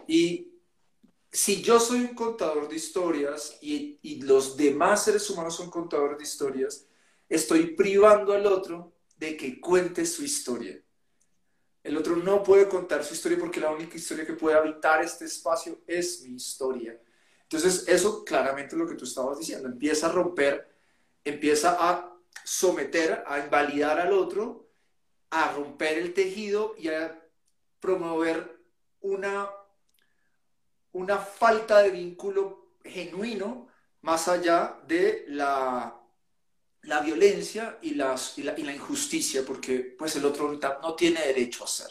[0.07, 0.49] Y
[1.31, 6.19] si yo soy un contador de historias y, y los demás seres humanos son contadores
[6.19, 6.87] de historias,
[7.29, 10.83] estoy privando al otro de que cuente su historia.
[11.83, 15.25] El otro no puede contar su historia porque la única historia que puede habitar este
[15.25, 17.01] espacio es mi historia.
[17.43, 19.69] Entonces, eso claramente es lo que tú estabas diciendo.
[19.69, 20.69] Empieza a romper,
[21.25, 24.71] empieza a someter, a invalidar al otro,
[25.31, 27.21] a romper el tejido y a
[27.81, 28.61] promover
[29.01, 29.51] una,
[30.93, 33.69] una falta de vínculo genuino
[34.03, 36.02] más allá de la,
[36.83, 41.69] la violencia y, las, y, la, injusticia, porque pues el otro no tiene derecho a
[41.69, 41.91] ser.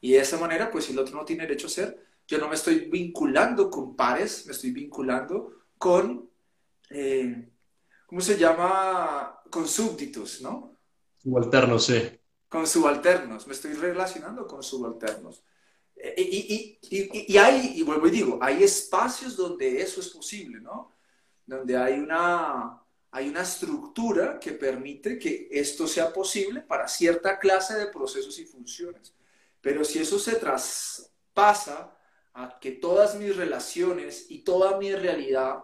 [0.00, 2.48] Y de esa manera, pues si el otro no tiene derecho a ser, yo no
[2.48, 6.30] me estoy vinculando con pares, me estoy vinculando con,
[6.90, 7.50] eh,
[8.06, 9.40] ¿cómo se llama?
[9.50, 10.78] con súbditos, ¿no?
[11.22, 12.02] Subalternos, sí.
[12.48, 15.44] Con subalternos, me estoy relacionando con subalternos.
[15.96, 20.60] Eh, y, y, y, hay, y vuelvo y digo, hay espacios donde eso es posible,
[20.60, 20.92] ¿no?
[21.46, 22.83] Donde hay una,
[23.14, 28.44] hay una estructura que permite que esto sea posible para cierta clase de procesos y
[28.44, 29.14] funciones.
[29.60, 31.96] Pero si eso se traspasa
[32.32, 35.62] a que todas mis relaciones y toda mi realidad,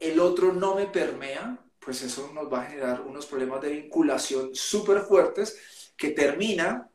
[0.00, 4.50] el otro no me permea, pues eso nos va a generar unos problemas de vinculación
[4.52, 6.90] súper fuertes que termina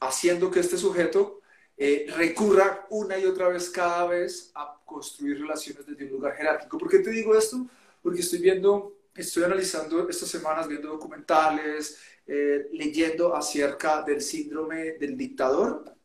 [0.00, 1.40] haciendo que este sujeto
[1.78, 6.76] eh, recurra una y otra vez cada vez a construir relaciones desde un lugar jerárquico.
[6.76, 7.66] ¿Por qué te digo esto?
[8.02, 15.16] Porque estoy viendo, estoy analizando estas semanas, viendo documentales, eh, leyendo acerca del síndrome del
[15.16, 15.96] dictador.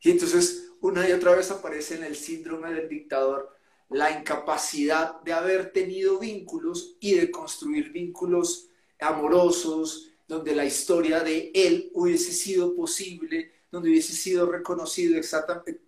[0.00, 3.56] Y entonces una y otra vez aparece en el síndrome del dictador
[3.90, 8.68] la incapacidad de haber tenido vínculos y de construir vínculos
[9.00, 15.80] amorosos, donde la historia de él hubiese sido posible, donde hubiese sido reconocido exactamente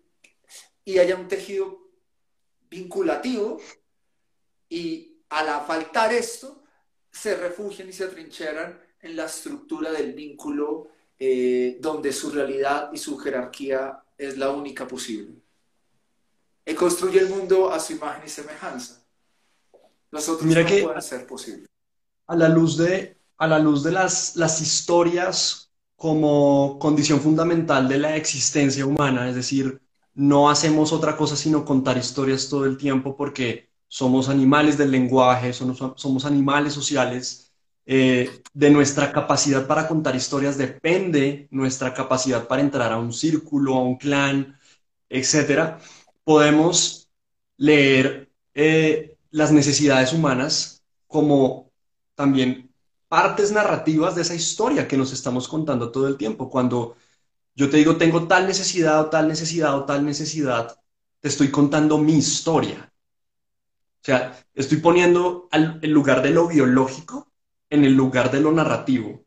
[0.87, 1.91] y haya un tejido
[2.71, 3.61] vinculativo
[4.69, 6.63] y al faltar esto
[7.11, 12.99] se refugian y se atrincheran en la estructura del vínculo eh, donde su realidad y
[12.99, 15.35] su jerarquía es la única posible.
[16.65, 19.03] Él construye el mundo a su imagen y semejanza.
[20.11, 21.67] Nosotros Mira no que pueden ser posible.
[22.27, 27.99] A la luz de, a la luz de las, las historias como condición fundamental de
[27.99, 29.81] la existencia humana, es decir,
[30.15, 35.53] no hacemos otra cosa sino contar historias todo el tiempo porque somos animales del lenguaje,
[35.53, 37.43] somos, animales sociales.
[37.89, 43.77] Eh, de nuestra capacidad para contar historias depende nuestra capacidad para entrar a un círculo,
[43.77, 44.59] a un clan,
[45.09, 45.79] etcétera
[46.27, 47.09] podemos
[47.57, 51.71] leer eh, las necesidades humanas como
[52.17, 52.75] también
[53.07, 56.51] partes narrativas de esa historia que nos estamos contando todo el tiempo.
[56.51, 56.97] Cuando
[57.55, 60.81] yo te digo, tengo tal necesidad o tal necesidad o tal necesidad,
[61.21, 62.93] te estoy contando mi historia.
[64.07, 67.33] O sea, estoy poniendo el lugar de lo biológico
[67.69, 69.25] en el lugar de lo narrativo.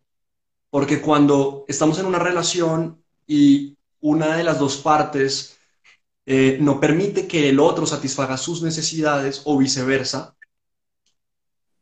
[0.70, 5.58] Porque cuando estamos en una relación y una de las dos partes
[6.26, 10.38] eh, no permite que el otro satisfaga sus necesidades o viceversa,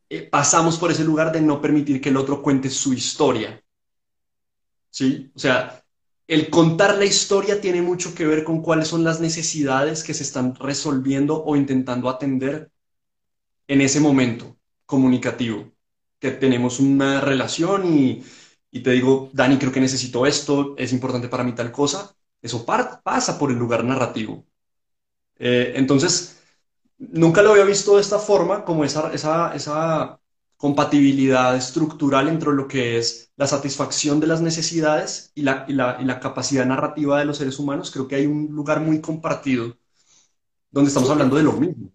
[0.10, 3.64] eh, pasamos por ese lugar de no permitir que el otro cuente su historia.
[4.90, 5.32] ¿Sí?
[5.36, 5.84] O sea,
[6.26, 10.24] el contar la historia tiene mucho que ver con cuáles son las necesidades que se
[10.24, 12.72] están resolviendo o intentando atender
[13.68, 15.72] en ese momento comunicativo,
[16.20, 18.24] que tenemos una relación y,
[18.72, 23.40] te digo, Dani, creo que necesito esto, es importante para mí tal cosa, eso pasa
[23.40, 24.46] por el lugar narrativo.
[25.40, 26.40] Eh, entonces,
[26.98, 30.20] nunca lo había visto de esta forma, como esa, esa, esa
[30.58, 35.98] compatibilidad estructural entre lo que es la satisfacción de las necesidades y la, y la,
[36.02, 37.92] y la capacidad narrativa de los seres humanos.
[37.92, 39.78] Creo que hay un lugar muy compartido
[40.72, 41.92] donde estamos hablando de lo mismo,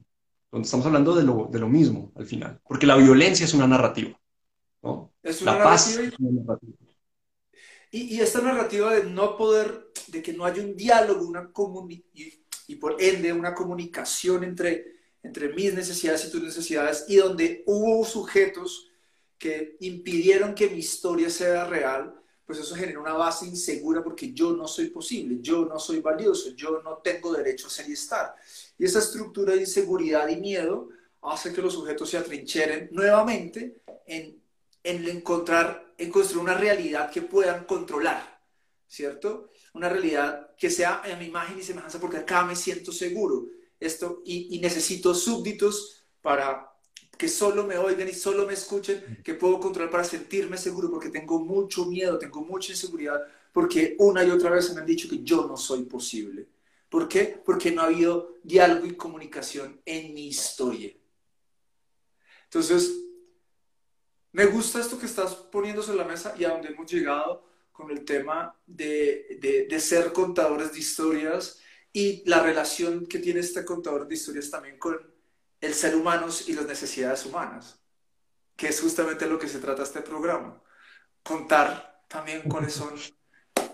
[0.53, 3.67] donde estamos hablando de lo, de lo mismo al final, porque la violencia es una
[3.67, 4.17] narrativa.
[4.83, 5.15] ¿no?
[5.23, 6.77] Es una la paz es una narrativa.
[7.91, 12.43] Y, y, esta narrativa de no poder, de que no haya un diálogo, una comunicación,
[12.67, 14.87] y por ende una comunicación entre,
[15.23, 18.89] entre mis necesidades y tus necesidades y donde hubo sujetos
[19.39, 22.15] que impidieron que mi historia sea real,
[22.53, 26.51] pues eso genera una base insegura porque yo no soy posible, yo no soy valioso,
[26.51, 28.35] yo no tengo derecho a ser y estar.
[28.79, 30.91] Y esa estructura de inseguridad y miedo
[31.23, 34.43] hace que los sujetos se atrincheren nuevamente en,
[34.83, 38.41] en encontrar, en construir una realidad que puedan controlar,
[38.87, 39.51] ¿cierto?
[39.75, 43.47] una realidad que sea en mi imagen y semejanza porque acá me siento seguro.
[43.81, 46.72] Esto, y, necesito súbditos para
[47.23, 51.09] que solo me oigan y solo me escuchen, que puedo controlar para sentirme seguro, porque
[51.09, 55.23] tengo mucho miedo, tengo mucha inseguridad, porque una y otra vez me han dicho que
[55.23, 56.49] yo no soy posible.
[56.89, 57.41] ¿Por qué?
[57.45, 60.93] Porque no ha habido diálogo y comunicación en mi historia.
[62.47, 62.91] Entonces,
[64.33, 67.89] me gusta esto que estás poniendo sobre la mesa y a donde hemos llegado con
[67.93, 69.39] el tema de,
[69.71, 71.61] de, ser contadores de historias
[71.93, 75.12] y la relación que tiene este contador de historias también con
[75.63, 77.81] el ser humano y las necesidades humanas,
[78.57, 80.61] que es justamente lo que se trata este programa.
[81.23, 82.93] Contar también cuáles son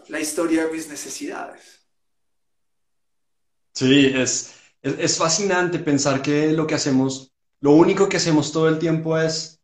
[0.09, 1.87] la historia de mis necesidades.
[3.75, 8.69] Sí, es, es, es fascinante pensar que lo que hacemos, lo único que hacemos todo
[8.69, 9.61] el tiempo es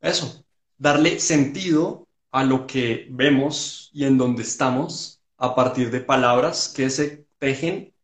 [0.00, 0.44] eso,
[0.76, 6.90] darle sentido a lo que vemos y en donde estamos a partir de palabras que
[6.90, 7.94] se tejen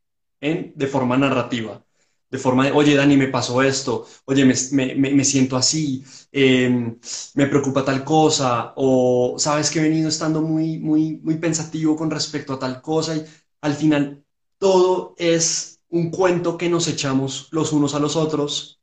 [0.41, 1.85] en, de forma narrativa.
[2.31, 4.55] De forma de, oye, Dani, me pasó esto, oye, me,
[4.95, 6.97] me, siento así, em,
[7.35, 12.11] me preocupa tal cosa, o sabes que he venido estando muy, muy, muy pensativo con
[12.11, 13.25] respecto a tal cosa, y
[13.63, 14.25] al final
[14.59, 18.81] todo es un cuento que nos echamos los unos a los otros,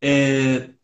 [0.00, 0.76] eh,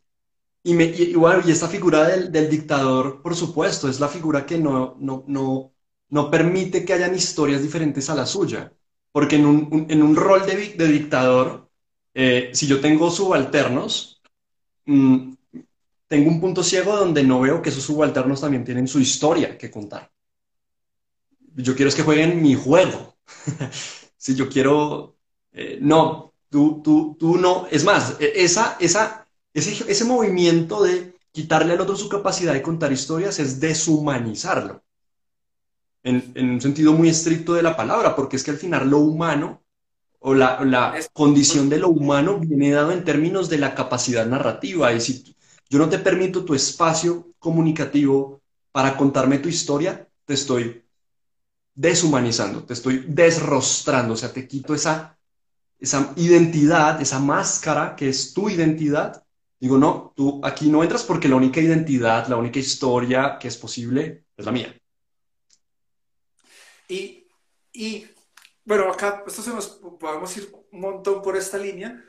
[0.63, 1.15] y, me, y,
[1.51, 5.73] esta figura del, dictador, por supuesto, es la figura que no, no, no,
[6.11, 8.73] no permite que hayan historias diferentes a la suya.
[9.13, 11.70] Porque en un, en un rol de, de dictador,
[12.15, 14.21] eh, si yo tengo subalternos,
[14.87, 15.33] mm,
[16.09, 19.71] tengo un punto ciego donde no veo que esos subalternos también tienen su historia que
[19.71, 20.11] contar.
[21.55, 23.17] Yo quiero es que jueguen mi juego.
[24.17, 25.17] si yo quiero...
[25.53, 27.67] Eh, no, tú, tú, tú no.
[27.71, 29.21] Es más, e, esa, esa
[29.55, 34.83] ese, movimiento de quitarle al otro su capacidad de contar historias es deshumanizarlo.
[36.03, 39.63] En, un sentido muy estricto de la palabra, porque es que al final lo humano
[40.21, 44.93] o la, condición de lo humano viene dado en términos de la capacidad narrativa.
[44.93, 45.37] Y si
[45.69, 48.41] yo no te permito tu espacio comunicativo
[48.73, 50.85] para contarme tu historia, te estoy
[51.75, 55.19] deshumanizando, te estoy desrostrando, o sea, te quito esa,
[55.79, 59.25] esa identidad, esa máscara que es tu identidad
[59.61, 63.59] Digo, no, tú aquí no entras porque la única identidad, la única historia que es
[63.59, 64.75] posible es la mía.
[66.89, 67.27] Y,
[68.71, 69.67] bueno, acá esto se nos
[69.99, 72.05] podemos ir un montón por esta línea,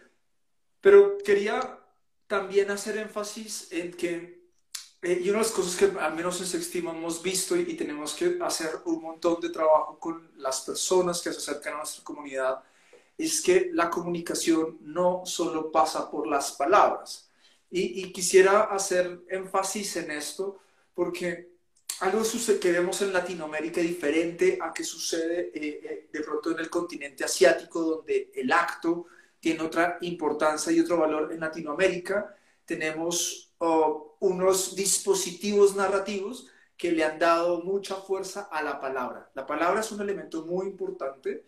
[0.80, 1.80] pero quería
[2.28, 4.43] también hacer énfasis en que,
[5.01, 7.74] eh, y una de las cosas que al menos en Sextima hemos visto y, y
[7.76, 12.03] tenemos que hacer un montón de trabajo con las personas que se acercan a nuestra
[12.03, 12.64] comunidad,
[13.18, 17.32] es que la comunicación no solo pasa por las palabras,
[17.72, 20.59] y, quisiera hacer énfasis en esto
[20.93, 21.50] porque
[21.99, 22.23] algo
[22.59, 27.23] que vemos en Latinoamérica diferente a que sucede eh, eh, de pronto en el continente
[27.23, 29.07] asiático, donde el acto
[29.39, 31.31] tiene otra importancia y otro valor.
[31.31, 32.35] En Latinoamérica
[32.65, 33.53] tenemos
[34.19, 39.29] unos dispositivos narrativos que le han dado mucha fuerza a la palabra.
[39.35, 41.45] La palabra es un elemento muy importante,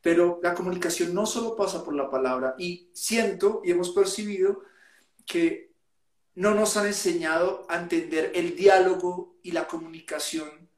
[0.00, 4.62] pero la comunicación no solo pasa por la palabra y siento y hemos percibido
[5.24, 5.71] que
[6.34, 10.68] no nos han enseñado a entender el diálogo y la comunicación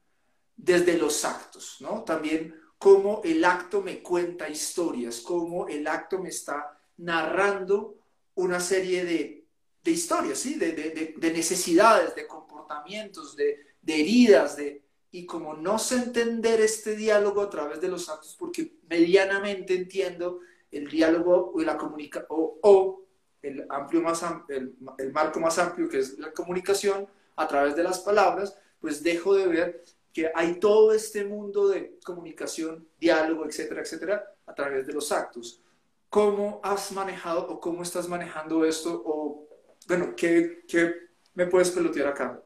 [0.55, 2.03] desde los actos, ¿no?
[2.03, 7.97] También cómo el acto me cuenta historias, cómo el acto me está narrando
[8.35, 9.45] una serie de,
[9.85, 10.55] historias, ¿sí?
[10.55, 17.49] De, necesidades, de comportamientos, de, heridas, de, y como no sé entender este diálogo a
[17.49, 20.39] través de los actos, porque medianamente entiendo
[20.71, 23.04] el diálogo o la comunicación, o,
[23.45, 24.75] el, amplio más, el,
[25.11, 29.47] marco más amplio que es la comunicación a través de las palabras, pues dejo de
[29.47, 29.83] ver
[30.13, 35.61] que hay todo este mundo de comunicación, diálogo, etcétera, etcétera, a través de los actos.
[36.09, 39.03] ¿Cómo has manejado o cómo estás manejando esto?
[39.05, 39.47] O,
[39.87, 40.93] bueno, ¿qué, qué
[41.33, 42.41] me puedes pelotear acá?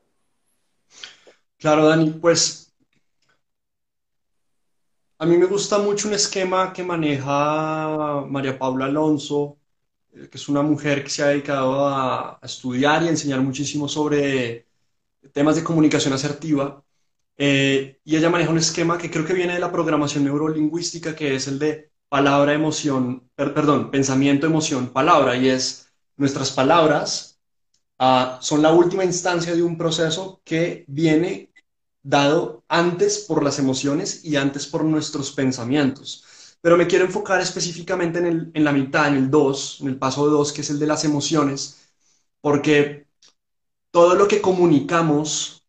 [1.59, 2.73] Claro, Dani, pues
[5.19, 9.58] a mí me gusta mucho un esquema que maneja María Paula Alonso,
[10.29, 14.67] que es una mujer que se ha dedicado a, estudiar y a enseñar muchísimo sobre
[15.33, 16.83] temas de comunicación asertiva
[17.41, 21.35] eh, y ella maneja un esquema que creo que viene de la programación neurolingüística, que
[21.35, 25.37] es el de palabra, emoción, perdón, pensamiento, emoción, palabra.
[25.37, 27.39] Y es nuestras palabras
[27.99, 31.51] ah, son la última instancia de un proceso que viene
[32.03, 36.25] dado antes por las emociones y antes por nuestros pensamientos.
[36.61, 39.97] Pero me quiero enfocar específicamente en, el, en la mitad, en el 2, en el
[39.97, 41.89] paso 2, que es el de las emociones,
[42.41, 43.07] porque
[43.91, 45.59] todo lo que comunicamos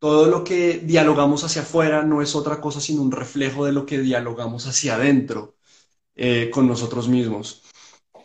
[0.00, 3.84] todo lo que dialogamos hacia afuera no es otra cosa sino un reflejo de lo
[3.86, 5.56] que dialogamos hacia adentro
[6.16, 7.62] eh, con nosotros mismos.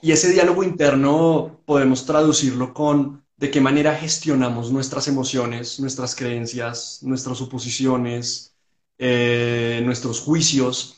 [0.01, 6.99] Y ese diálogo interno podemos traducirlo con de qué manera gestionamos nuestras emociones, nuestras creencias,
[7.03, 8.55] nuestras suposiciones,
[8.97, 10.95] eh, nuestros juicios.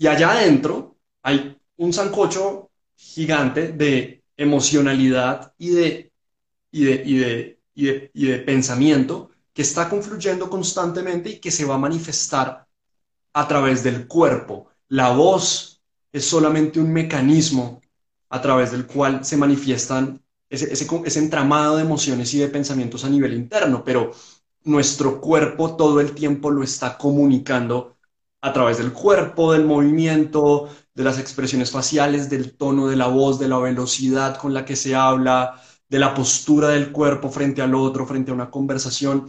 [0.00, 6.12] Y allá adentro hay un sancocho gigante de emocionalidad y de,
[6.72, 11.50] y de, y de, y de, y de pensamiento que está confluyendo constantemente y que
[11.50, 12.66] se va a manifestar
[13.34, 14.70] a través del cuerpo.
[14.88, 17.82] La voz es solamente un mecanismo
[18.30, 23.10] a través del cual se manifiestan ese, ese, entramado de emociones y de pensamientos a
[23.10, 24.12] nivel interno, pero
[24.64, 27.98] nuestro cuerpo todo el tiempo lo está comunicando
[28.42, 33.38] a través del cuerpo, del movimiento, de las expresiones faciales, del tono de la voz,
[33.38, 37.74] de la velocidad con la que se habla, de la postura del cuerpo frente al
[37.74, 39.28] otro, frente a una conversación.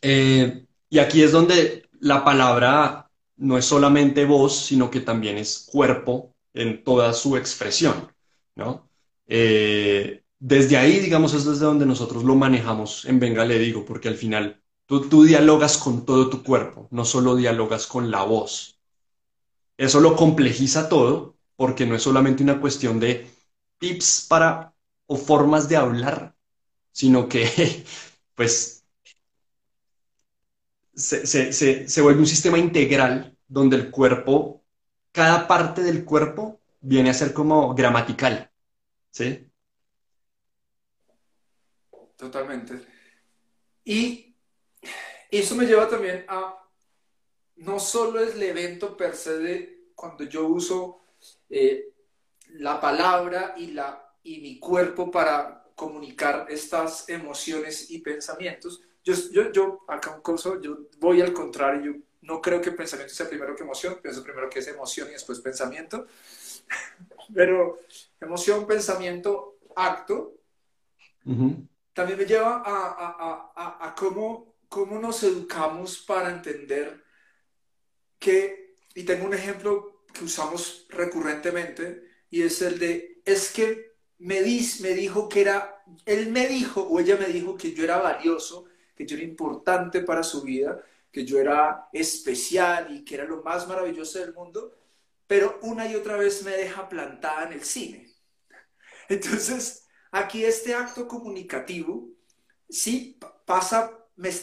[0.00, 5.68] Eh, y aquí es donde la palabra no es solamente voz, sino que también es
[5.70, 8.10] cuerpo en toda su expresión,
[8.54, 8.88] ¿no?
[9.26, 14.08] Eh, desde ahí, digamos, es desde donde nosotros lo manejamos en Venga, le digo, porque
[14.08, 18.78] al final tú, tú dialogas con todo tu cuerpo, no solo dialogas con la voz.
[19.76, 23.30] Eso lo complejiza todo, porque no es solamente una cuestión de
[23.78, 24.74] tips para
[25.06, 26.34] o formas de hablar,
[26.92, 27.84] sino que
[28.34, 28.76] pues
[30.96, 34.64] se, vuelve un sistema integral donde el cuerpo,
[35.12, 38.50] cada parte del cuerpo viene a ser como gramatical.
[39.10, 39.46] ¿Sí?
[42.16, 42.80] Totalmente.
[43.84, 44.25] Y
[45.30, 46.56] eso me lleva también a,
[47.56, 51.00] no solo es el evento per se de cuando yo uso
[51.48, 51.88] eh,
[52.50, 58.82] la palabra y la y mi cuerpo para comunicar estas emociones y pensamientos.
[59.04, 63.14] Yo, yo, yo acá un curso, yo voy al contrario, yo no creo que pensamiento
[63.14, 66.06] sea primero que emoción, pienso primero que es emoción y después pensamiento,
[67.34, 67.78] pero
[68.20, 70.34] emoción, pensamiento, acto,
[71.92, 77.04] también me lleva a, a, a, a, cómo, cómo nos educamos para entender
[78.18, 84.40] que, y tengo un ejemplo que usamos recurrentemente, y es el de, es que me,
[84.40, 88.66] me dijo que era, él me dijo o ella me dijo que yo era valioso,
[88.94, 93.42] que yo era importante para su vida, que yo era especial y que era lo
[93.42, 94.76] más maravilloso del mundo,
[95.26, 98.12] pero una y otra vez me deja plantada en el cine.
[99.08, 102.08] Entonces, aquí este acto comunicativo,
[102.68, 103.95] sí pasa,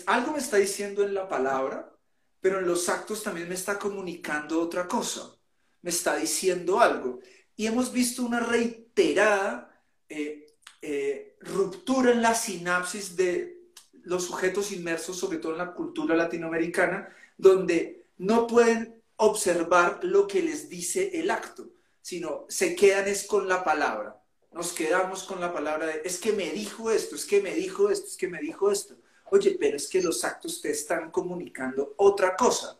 [0.06, 1.94] algo me está diciendo en la palabra,
[2.40, 5.36] pero en los actos también me está comunicando otra cosa,
[5.82, 7.20] me está diciendo algo
[7.56, 10.46] y hemos visto una reiterada eh,
[10.82, 13.70] eh, ruptura en la sinapsis de
[14.04, 20.42] los sujetos inmersos, sobre todo en la cultura latinoamericana, donde no pueden observar lo que
[20.42, 21.70] les dice el acto,
[22.02, 24.20] sino se quedan es con la palabra.
[24.52, 27.90] nos quedamos con la palabra de, es que me dijo esto, es que me dijo
[27.90, 28.96] esto, es que me dijo esto.
[29.34, 32.78] Oye, pero es que los actos te están comunicando otra cosa.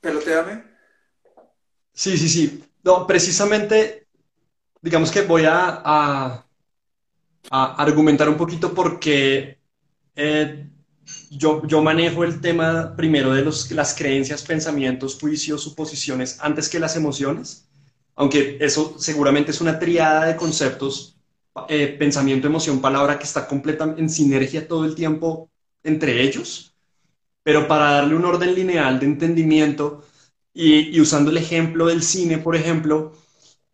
[0.00, 0.64] ¿Peloteame?
[1.92, 2.64] Sí, sí, sí.
[2.82, 4.06] No, precisamente,
[4.80, 6.46] digamos que voy a, a,
[7.50, 9.58] argumentar un poquito porque
[10.16, 10.70] eh,
[11.28, 16.80] yo, yo, manejo el tema primero de los, las creencias, pensamientos, juicios, suposiciones antes que
[16.80, 17.68] las emociones,
[18.14, 21.18] aunque eso seguramente es una triada de conceptos,
[21.68, 25.50] eh, pensamiento, emoción, palabra que está completamente en sinergia todo el tiempo
[25.82, 26.74] entre ellos,
[27.42, 30.04] pero para darle un orden lineal de entendimiento
[30.54, 33.12] y, usando el ejemplo del cine, por ejemplo,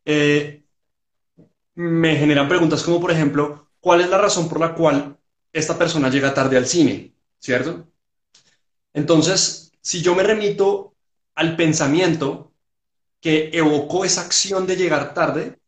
[0.05, 0.65] eh,
[1.75, 5.19] me generan preguntas como, por ejemplo, ¿cuál es la razón por la cual
[5.53, 7.15] esta persona llega tarde al cine?
[7.39, 7.89] ¿Cierto?
[8.93, 10.95] Entonces, si yo me remito
[11.35, 12.53] al pensamiento
[13.21, 15.59] que evocó esa acción de llegar tarde,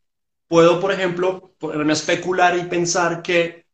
[0.51, 3.67] puedo, por ejemplo, ponerme a especular y pensar que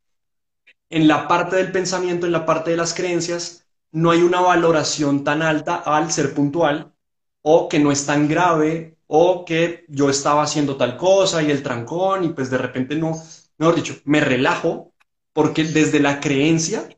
[0.90, 5.24] en la parte del pensamiento, en la parte de las creencias, no hay una valoración
[5.24, 6.92] tan alta al ser puntual
[7.40, 11.62] o que no es tan grave o que yo estaba haciendo tal cosa y el
[11.62, 13.22] trancón y pues de repente no,
[13.56, 14.92] mejor dicho, me relajo
[15.32, 16.88] porque desde la creencia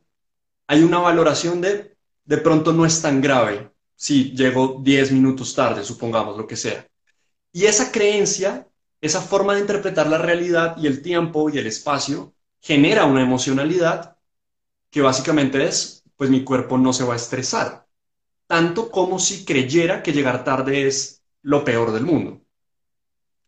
[0.66, 5.83] hay una valoración de de pronto no es tan grave si llego 10 minutos tarde,
[5.83, 6.87] supongamos, lo que sea.
[7.53, 8.67] Y esa creencia,
[9.01, 14.16] esa forma de interpretar la realidad y el tiempo y el espacio genera una emocionalidad
[14.90, 17.86] que básicamente es, pues mi cuerpo no se va a estresar,
[18.46, 22.42] tanto como si creyera que llegar tarde es lo peor del mundo.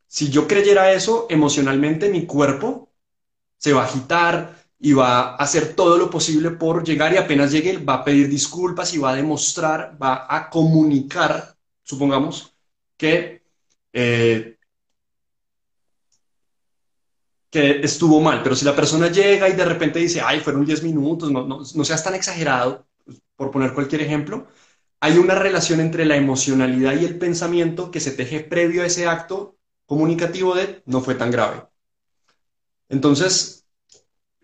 [0.07, 2.93] Si yo creyera eso, emocionalmente mi cuerpo
[3.59, 7.53] se va a agitar y va a hacer todo lo posible por llegar y apenas
[7.53, 12.55] llegue va a pedir disculpas y va a demostrar, va a comunicar, supongamos,
[12.97, 13.43] que,
[13.93, 14.59] eh,
[17.51, 18.43] que estuvo mal.
[18.43, 21.59] Pero si la persona llega y de repente dice, ay, fueron 10 minutos, no, no,
[21.75, 22.87] no seas tan exagerado,
[23.37, 24.47] por poner cualquier ejemplo,
[25.01, 29.09] hay una relación entre la emocionalidad y el pensamiento que se teje previo a ese
[29.09, 31.65] acto comunicativo de no fue tan grave.
[32.89, 33.65] Entonces,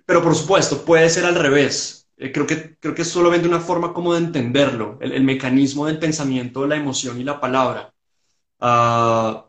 [0.07, 2.09] pero por supuesto, puede ser al revés.
[2.17, 5.99] Eh, creo, que, creo que es solamente una forma como de entenderlo, el, mecanismo del
[5.99, 7.93] pensamiento, la emoción y la palabra.
[8.61, 9.49] Ah,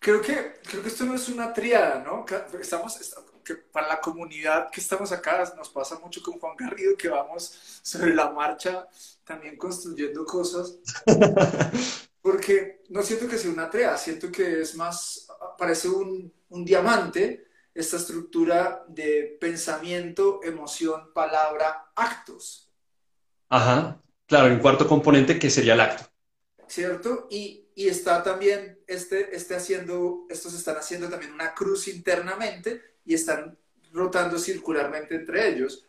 [0.00, 2.26] creo, que, creo que esto no es una triada, ¿no?
[2.60, 2.98] Estamos,
[3.44, 7.80] que para la comunidad que estamos acá nos pasa mucho con Juan Garrido que vamos
[7.82, 8.88] sobre la marcha
[9.24, 10.78] también construyendo cosas.
[12.22, 17.46] Porque no siento que sea una trea, siento que es más, parece un, un diamante
[17.74, 22.68] esta estructura de pensamiento, emoción, palabra, actos.
[23.48, 26.04] Ajá, claro, un cuarto componente que sería el acto.
[26.66, 27.26] ¿Cierto?
[27.30, 33.14] Y, y está también, este, este haciendo, estos están haciendo también una cruz internamente y
[33.14, 33.56] están
[33.90, 35.86] rotando circularmente entre ellos.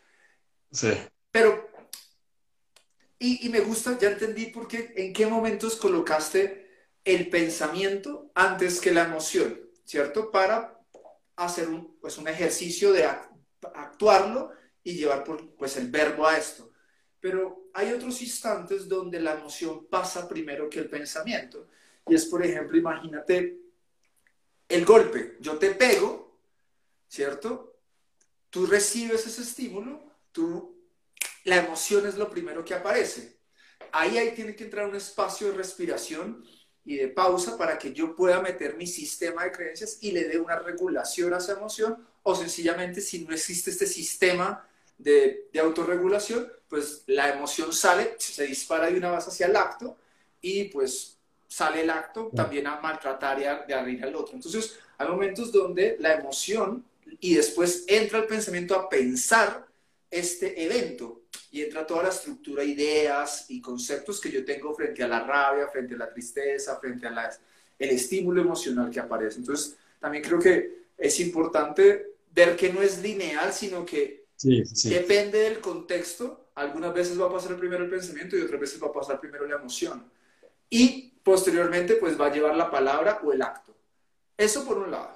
[0.72, 0.94] Sí.
[1.34, 1.70] Pero,
[3.20, 8.80] y, y me gusta, ya entendí por qué, en qué momentos colocaste el pensamiento antes
[8.80, 10.32] que la emoción, ¿cierto?
[10.32, 10.80] Para
[11.36, 13.04] hacer un, pues un ejercicio de
[13.74, 16.72] actuarlo y llevar por, pues el verbo a esto.
[17.20, 21.68] Pero hay otros instantes donde la emoción pasa primero que el pensamiento.
[22.08, 23.60] Y es, por ejemplo, imagínate
[24.68, 25.38] el golpe.
[25.40, 26.38] Yo te pego,
[27.08, 27.80] ¿cierto?
[28.50, 30.78] Tú recibes ese estímulo, tú,
[31.44, 33.38] la emoción es lo primero que aparece.
[33.92, 36.46] Ahí, ahí tiene que entrar un espacio de respiración
[36.84, 40.40] y de pausa para que yo pueda meter mi sistema de creencias y le dé
[40.40, 46.52] una regulación a esa emoción o sencillamente si no existe este sistema de, de autorregulación,
[46.68, 49.98] pues la emoción sale, se dispara de una base hacia el acto
[50.42, 51.18] y pues
[51.52, 54.36] sale el acto también a maltratar y a, de abrir al otro.
[54.36, 56.86] Entonces hay momentos donde la emoción
[57.20, 59.68] y después entra el pensamiento a pensar
[60.10, 65.10] este evento y entra toda la estructura, ideas y conceptos que yo tengo frente a
[65.10, 67.30] la rabia, frente a la tristeza, frente a
[67.78, 69.40] el estímulo emocional que aparece.
[69.40, 74.24] Entonces, también creo que es importante ver que no es lineal, sino que
[74.86, 76.52] depende del contexto.
[76.56, 79.46] Algunas veces va a pasar primero el pensamiento y otras veces va a pasar primero
[79.46, 80.10] la emoción.
[80.70, 83.76] Y posteriormente, pues va a llevar la palabra o el acto.
[84.38, 85.12] Eso por un lado.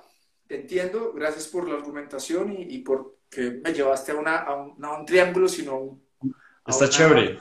[0.48, 4.86] entiendo, gracias por la argumentación y, y por que me llevaste a, una, a, un,
[4.86, 6.06] a un triángulo, sino a un
[6.68, 7.40] Está chévere.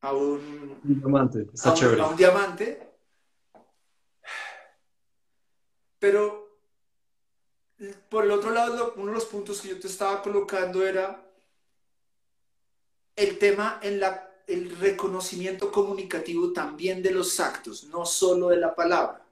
[0.00, 1.46] A un, diamante.
[1.52, 2.00] Está chévere.
[2.00, 2.82] a un diamante.
[5.98, 6.60] Pero
[8.08, 11.22] por el otro lado, uno de los puntos que yo te estaba colocando era
[13.16, 18.74] el tema en la el reconocimiento comunicativo también de los actos, no solo de la
[18.74, 19.26] palabra.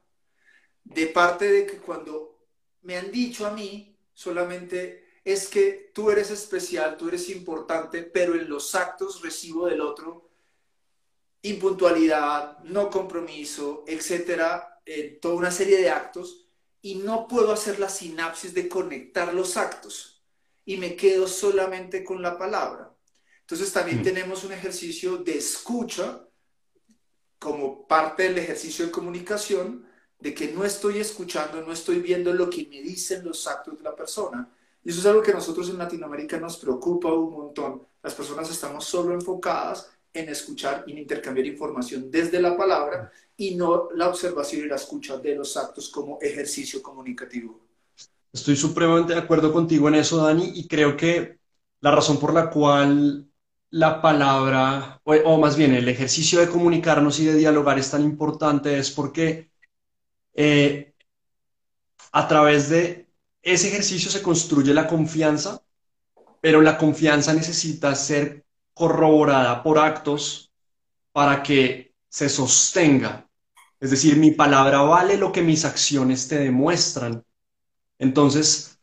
[0.83, 2.39] De parte de que cuando
[2.83, 8.35] me han dicho a mí solamente es que tú eres especial, tú eres importante, pero
[8.35, 10.25] en los actos recibo del otro
[11.45, 16.47] impuntualidad, no compromiso, etcétera, eh, toda una serie de actos
[16.81, 20.23] y no puedo hacer la sinapsis de conectar los actos
[20.65, 22.93] y me quedo solamente con la palabra.
[23.45, 24.03] Entonces también mm.
[24.03, 26.26] tenemos un ejercicio de escucha
[27.38, 29.84] como parte del ejercicio de comunicación,
[30.18, 33.84] de que no estoy escuchando, no estoy viendo lo que me dicen los actos de
[33.84, 34.49] la persona.
[34.82, 37.82] Y eso es algo que nosotros en Latinoamérica nos preocupa un montón.
[38.03, 43.57] Las personas estamos solo enfocadas en escuchar y en intercambiar información desde la palabra y
[43.57, 47.61] no la observación y la escucha de los actos como ejercicio comunicativo.
[48.32, 51.38] Estoy supremamente de acuerdo contigo en eso, Dani, y creo que
[51.80, 53.28] la razón por la cual
[53.75, 58.79] la palabra, o, más bien el ejercicio de comunicarnos y de dialogar es tan importante
[58.79, 59.51] es porque
[60.33, 60.95] eh,
[62.12, 63.09] a través de
[63.43, 65.61] ese ejercicio se construye la confianza,
[66.41, 68.45] pero la confianza necesita ser
[68.75, 70.53] corroborada por actos
[71.11, 73.29] para que se sostenga.
[73.81, 77.25] Es decir, mi palabra vale lo que mis acciones te demuestran.
[77.99, 78.79] Entonces,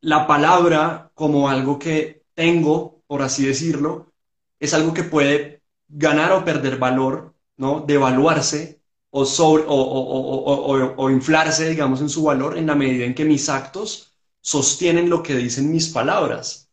[0.00, 4.11] la palabra como algo que tengo, por así decirlo,
[4.62, 7.80] es algo que puede ganar o perder valor, ¿no?
[7.80, 13.48] Devaluarse o, sobre, o, inflarse, digamos, en su valor en la medida en que mis
[13.48, 16.70] actos sostienen lo que dicen mis palabras.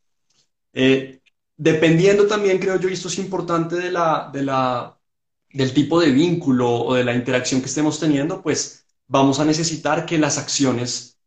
[0.72, 1.20] Eh,
[1.58, 7.16] dependiendo también, creo yo, y esto es importante del tipo de vínculo o de la
[7.16, 11.18] interacción que estemos teniendo, pues vamos a necesitar que las acciones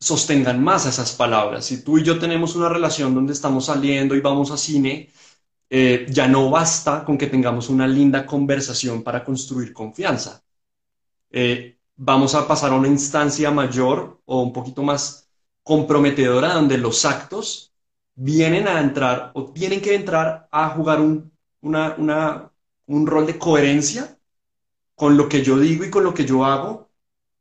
[0.00, 1.66] sostengan más esas palabras.
[1.66, 5.12] Si tú y yo tenemos una relación donde estamos saliendo y vamos a cine,
[5.76, 10.40] eh, ya no basta con que tengamos una linda conversación para construir confianza.
[11.32, 15.28] Eh, vamos a pasar a una instancia mayor o un poquito más
[15.64, 17.72] comprometedora donde los actos
[18.14, 24.16] vienen a entrar o tienen que entrar a jugar un, un rol de coherencia
[24.94, 26.88] con lo que yo digo y con lo que yo hago.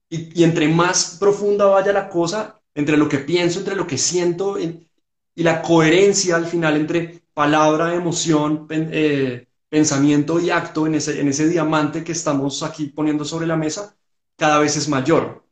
[0.09, 4.57] Y, entre más profunda vaya la cosa, entre lo que pienso, entre lo que siento
[4.59, 4.87] y
[5.35, 11.47] la coherencia al final entre palabra, emoción, eh, pensamiento y acto en ese, en ese
[11.47, 13.95] diamante que estamos aquí poniendo sobre la mesa,
[14.37, 15.43] cada vez es mayor.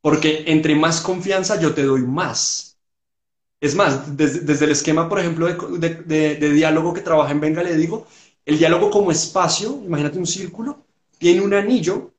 [0.00, 2.78] Porque entre más confianza yo te doy más.
[3.60, 8.06] Es más, desde, el esquema, por ejemplo, de, diálogo que trabaja en Venga, le digo,
[8.46, 10.86] el diálogo como espacio, imagínate un círculo,
[11.18, 12.14] tiene un anillo,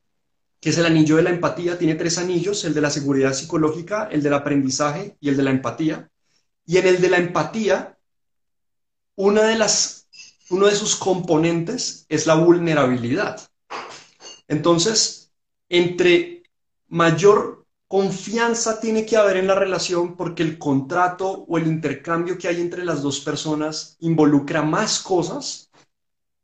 [0.59, 4.09] que es el anillo de la empatía, tiene tres anillos, el de la seguridad psicológica,
[4.11, 6.09] el del aprendizaje y el de la empatía.
[6.65, 7.97] Y en el de la empatía
[9.19, 10.07] una de las,
[10.49, 13.49] uno de sus componentes es la vulnerabilidad.
[14.47, 15.33] Entonces,
[15.67, 16.43] entre
[16.87, 22.47] mayor confianza tiene que haber en la relación porque el contrato o el intercambio que
[22.47, 25.69] hay entre las dos personas involucra más cosas,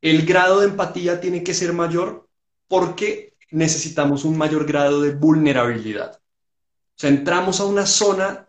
[0.02, 2.28] el grado de empatía tiene que ser mayor
[2.68, 6.18] porque necesitamos un mayor grado de vulnerabilidad.
[6.18, 8.45] O sea, entramos a una zona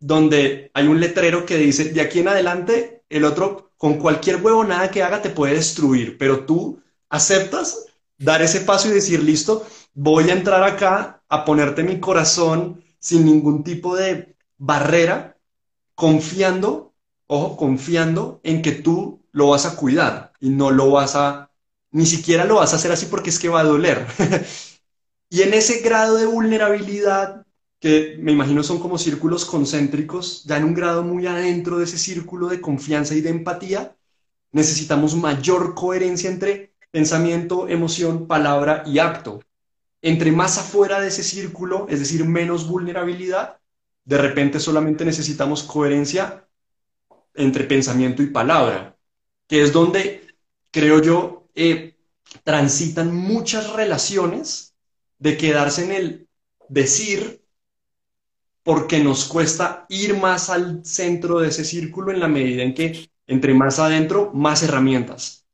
[0.00, 4.90] donde hay un letrero que dice, de aquí en adelante el otro con cualquier huevonada
[4.90, 7.86] que haga te puede destruir, pero tú aceptas
[8.18, 13.24] dar ese paso y decir, listo, voy a entrar acá a ponerte mi corazón sin
[13.24, 15.38] ningún tipo de barrera,
[15.94, 16.94] confiando,
[17.26, 21.50] ojo, confiando en que tú lo vas a cuidar y no lo vas a,
[21.90, 24.06] ni siquiera lo vas a hacer así porque es que va a doler.
[25.30, 27.46] y en ese grado de vulnerabilidad
[27.80, 31.98] que me imagino son como círculos concéntricos, ya en un grado muy adentro de ese
[31.98, 33.96] círculo de confianza y de empatía,
[34.52, 39.40] necesitamos mayor coherencia entre pensamiento, emoción, palabra y acto.
[40.02, 43.58] Entre más afuera de ese círculo, es decir, menos vulnerabilidad,
[44.04, 46.46] de repente solamente necesitamos coherencia
[47.34, 48.98] entre pensamiento y palabra,
[49.46, 50.26] que es donde,
[50.70, 51.96] creo yo, eh,
[52.44, 54.74] transitan muchas relaciones
[55.18, 56.28] de quedarse en el
[56.68, 57.39] decir
[58.62, 63.10] porque nos cuesta ir más al centro de ese círculo en la medida en que
[63.26, 65.46] entre más adentro, más herramientas.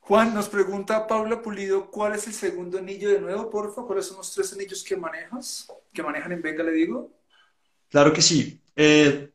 [0.00, 3.86] Juan, nos pregunta Paula Pulido, ¿cuál es el segundo anillo de nuevo, por favor?
[3.86, 5.66] ¿Cuáles son los tres anillos que manejas?
[5.92, 7.10] ¿Que manejan en Venga, le digo?
[7.88, 8.60] Claro que sí.
[8.76, 9.30] Eh,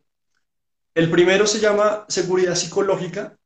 [0.94, 3.38] el primero se llama seguridad psicológica.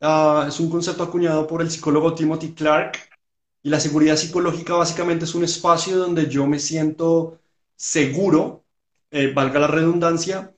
[0.00, 2.98] Ah, es un concepto acuñado por el psicólogo Timothy Clark.
[3.62, 7.40] Y la seguridad psicológica básicamente es un espacio donde yo me siento
[7.76, 8.64] seguro,
[9.10, 10.54] eh, valga la redundancia,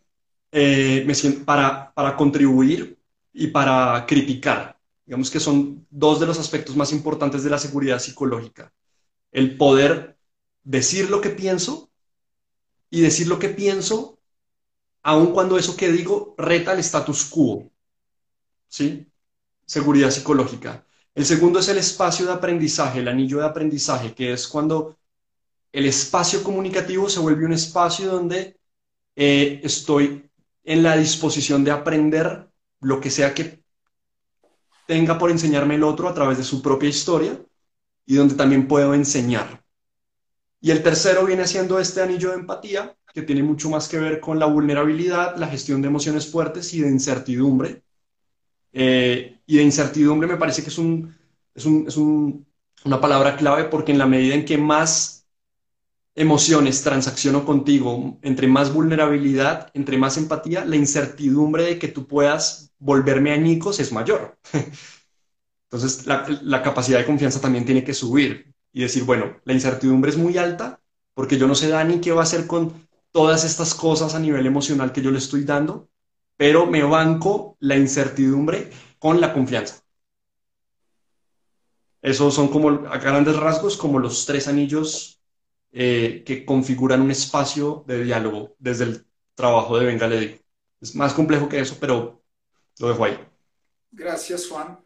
[0.51, 1.07] eh,
[1.45, 2.99] para, para contribuir
[3.33, 4.79] y para criticar.
[5.05, 8.73] Digamos que son dos de los aspectos más importantes de la seguridad psicológica.
[9.33, 10.19] El poder
[10.63, 11.91] decir lo que pienso
[12.91, 14.19] y decir lo que pienso
[15.03, 17.71] aun cuando eso que digo reta el status quo.
[18.69, 19.07] ¿Sí?
[19.65, 20.85] Seguridad psicológica.
[21.15, 24.98] El segundo es el espacio de aprendizaje, el anillo de aprendizaje, que es cuando
[25.79, 28.59] el espacio comunicativo se vuelve un espacio donde
[29.15, 30.29] eh, estoy
[30.65, 32.49] en la disposición de aprender
[32.81, 33.63] lo que sea que
[34.89, 37.41] tenga por enseñarme el otro a través de su propia historia
[38.05, 39.63] y donde también puedo enseñar.
[40.61, 44.19] Y el tercero viene siendo este anillo de empatía, que tiene mucho más que ver
[44.19, 47.85] con la vulnerabilidad, la gestión de emociones fuertes y de incertidumbre.
[48.73, 51.17] Eh, y de incertidumbre me parece que es, un,
[51.55, 52.45] es, un, es un,
[52.85, 55.18] una palabra clave porque en la medida en que más
[56.19, 62.73] emociones transacciono contigo, entre más vulnerabilidad, entre más empatía, la incertidumbre de que tú puedas
[62.79, 64.37] volverme añicos es mayor.
[65.71, 70.11] Entonces, la, la, capacidad de confianza también tiene que subir y decir, bueno, la incertidumbre
[70.11, 70.81] es muy alta
[71.15, 74.47] porque yo no sé, Dani, qué va a hacer con todas estas cosas a nivel
[74.47, 75.89] emocional que yo le estoy dando,
[76.37, 79.83] pero me banco la incertidumbre con la confianza.
[82.03, 85.18] Esos son como, a grandes rasgos, como los tres anillos
[85.81, 89.07] eh, que configuran un espacio de diálogo desde el
[89.37, 90.39] trabajo de Venga le digo.
[90.81, 92.21] Es más complejo que eso, pero
[92.81, 93.19] lo dejo ahí.
[93.93, 94.81] Gracias, Juan.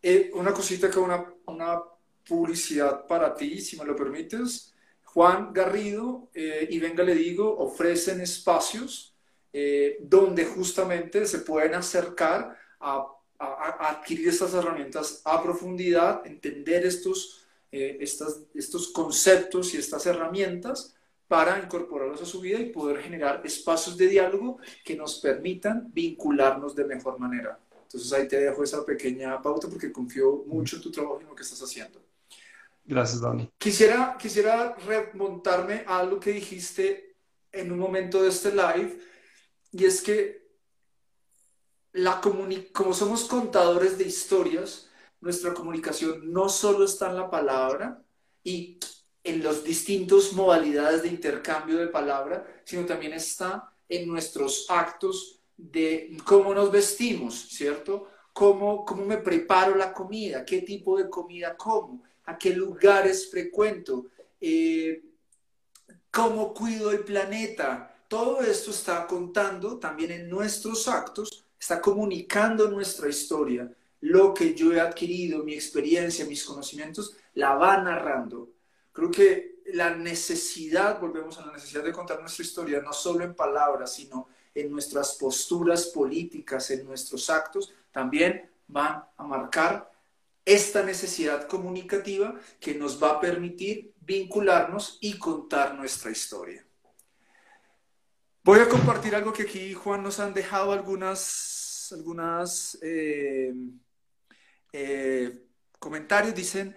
[0.00, 1.82] Eh, una cosita que una, una
[2.28, 4.74] publicidad para ti, si me lo permites.
[5.02, 9.16] Juan Garrido eh, y Venga Le Digo ofrecen espacios
[9.52, 13.06] eh, donde justamente se pueden acercar a,
[13.40, 20.94] adquirir estas herramientas a profundidad, entender estos, eh, estas, estos conceptos y estas herramientas
[21.26, 26.74] para incorporarlos a su vida y poder generar espacios de diálogo que nos permitan vincularnos
[26.74, 27.58] de mejor manera.
[27.82, 31.28] Entonces ahí te dejo esa pequeña pauta porque confío mucho en tu trabajo y en
[31.28, 32.00] lo que estás haciendo.
[32.84, 33.50] Gracias, Dani.
[33.58, 37.16] Quisiera, quisiera remontarme a algo que dijiste
[37.52, 38.98] en un momento de este live,
[39.72, 40.48] y es que
[41.92, 42.20] la
[42.72, 44.87] como somos contadores de historias,
[45.20, 48.02] nuestra comunicación no solo está en la palabra
[48.44, 48.78] y
[49.24, 56.16] en las distintas modalidades de intercambio de palabra, sino también está en nuestros actos de
[56.24, 58.08] cómo nos vestimos, ¿cierto?
[58.32, 64.06] Cómo, cómo me preparo la comida, qué tipo de comida como, a qué lugares frecuento,
[64.40, 65.02] eh,
[66.10, 67.96] cómo cuido el planeta.
[68.06, 73.70] Todo esto está contando también en nuestros actos, está comunicando nuestra historia.
[74.00, 78.50] Lo que yo he adquirido, mi experiencia, mis conocimientos, la va narrando.
[78.92, 83.34] Creo que la necesidad, volvemos a la necesidad de contar nuestra historia, no solo en
[83.34, 89.90] palabras, sino en nuestras posturas políticas, en nuestros actos, también van a marcar
[90.44, 96.64] esta necesidad comunicativa que nos va a permitir vincularnos y contar nuestra historia.
[98.42, 103.52] Voy a compartir algo que aquí Juan nos han dejado algunas, algunas eh,
[104.80, 105.44] eh,
[105.80, 106.34] comentarios.
[106.34, 106.76] Dicen,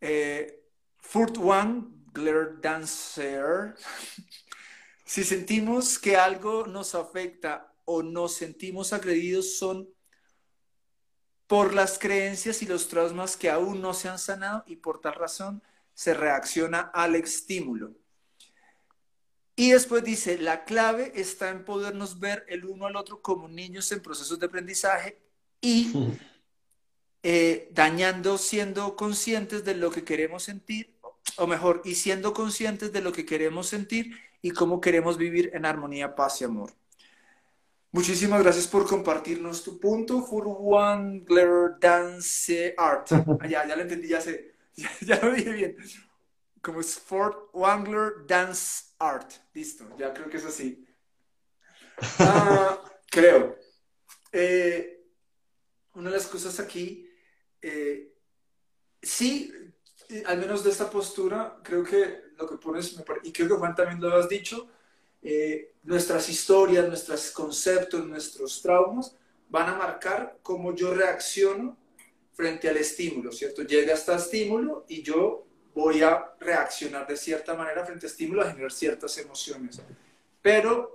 [0.00, 0.64] eh,
[0.98, 3.74] Furt One, Glare Dancer,
[5.04, 9.88] si sentimos que algo nos afecta o nos sentimos agredidos son
[11.46, 15.14] por las creencias y los traumas que aún no se han sanado y por tal
[15.14, 15.62] razón
[15.94, 17.94] se reacciona al estímulo.
[19.56, 23.90] Y después dice, la clave está en podernos ver el uno al otro como niños
[23.90, 25.18] en procesos de aprendizaje
[25.62, 25.90] y
[27.22, 30.96] eh, dañando siendo conscientes de lo que queremos sentir,
[31.36, 35.66] o mejor, y siendo conscientes de lo que queremos sentir y cómo queremos vivir en
[35.66, 36.72] armonía, paz y amor.
[37.90, 40.22] Muchísimas gracias por compartirnos tu punto.
[40.22, 43.08] Furwangler Dance Art.
[43.40, 44.54] Ah, ya, ya lo entendí, ya sé.
[45.00, 45.76] Ya, lo dije bien.
[46.60, 49.32] Como es Fort Wangler Dance Art.
[49.54, 50.86] Listo, ya creo que es así.
[52.18, 52.78] Ah,
[53.10, 53.56] creo.
[54.32, 55.04] Eh,
[55.94, 57.07] una de las cosas aquí,
[57.62, 58.12] eh,
[59.02, 59.52] sí,
[60.26, 64.00] al menos de esta postura, creo que lo que pones, y creo que Juan también
[64.00, 64.68] lo has dicho,
[65.20, 69.16] eh, nuestras historias, nuestros conceptos, nuestros traumas
[69.48, 71.76] van a marcar cómo yo reacciono
[72.32, 73.62] frente al estímulo, ¿cierto?
[73.62, 78.50] Llega este estímulo y yo voy a reaccionar de cierta manera frente al estímulo, a
[78.50, 79.80] generar ciertas emociones.
[80.40, 80.92] Pero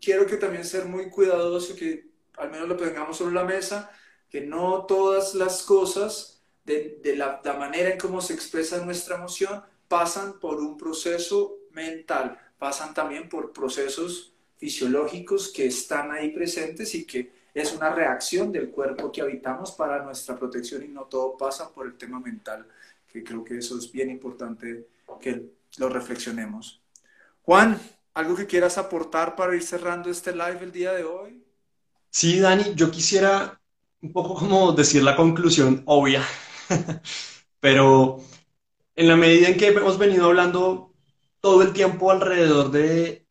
[0.00, 2.06] quiero que también ser muy cuidadoso, que
[2.36, 3.90] al menos lo tengamos sobre la mesa,
[4.34, 9.62] que no todas las cosas de, la, la manera en cómo se expresa nuestra emoción
[9.86, 17.04] pasan por un proceso mental pasan también por procesos fisiológicos que están ahí presentes y
[17.04, 21.72] que es una reacción del cuerpo que habitamos para nuestra protección y no todo pasa
[21.72, 22.66] por el tema mental,
[23.06, 24.88] que creo que eso es bien importante
[25.20, 26.82] que lo reflexionemos.
[27.42, 27.80] Juan,
[28.14, 31.40] ¿algo que quieras aportar para ir cerrando este live el día de hoy?
[32.10, 33.60] Sí, Dani, yo quisiera
[34.04, 36.22] un poco como decir la conclusión obvia,
[37.60, 38.20] pero
[38.94, 40.92] en la medida en que hemos venido hablando
[41.40, 43.26] todo el tiempo alrededor de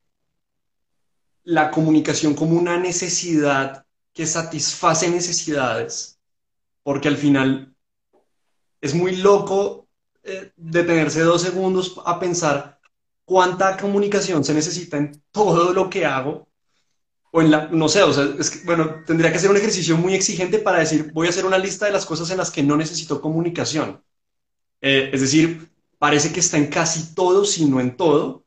[1.43, 6.19] la comunicación como una necesidad que satisface necesidades,
[6.81, 7.75] porque al final
[8.81, 9.87] es muy loco
[10.23, 12.79] eh, detenerse dos segundos a pensar
[13.25, 16.47] cuánta comunicación se necesita en todo lo que hago,
[17.35, 19.97] o en la, no sé, o sea, es que, bueno, tendría que ser un ejercicio
[19.97, 22.61] muy exigente para decir, voy a hacer una lista de las cosas en las que
[22.61, 24.03] no necesito comunicación.
[24.79, 28.45] Eh, es decir, parece que está en casi todo, si no en todo.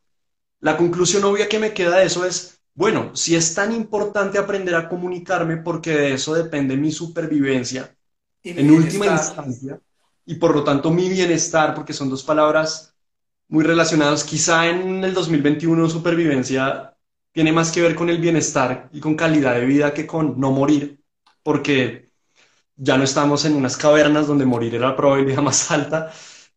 [0.61, 4.77] La conclusión obvia que me queda de eso es, bueno, si es tan importante aprender
[4.77, 7.93] a comunicarme porque de eso depende mi supervivencia,
[8.45, 9.81] en última instancia,
[10.25, 12.95] y por lo tanto mi bienestar, porque son dos palabras
[13.49, 16.96] muy relacionadas, quizá en el 2021 supervivencia
[17.37, 20.53] tiene más que ver con el bienestar y con calidad de vida que con no
[20.53, 21.03] morir,
[21.43, 22.09] porque
[22.77, 26.11] ya no estamos en unas cavernas donde morir era la probabilidad más alta.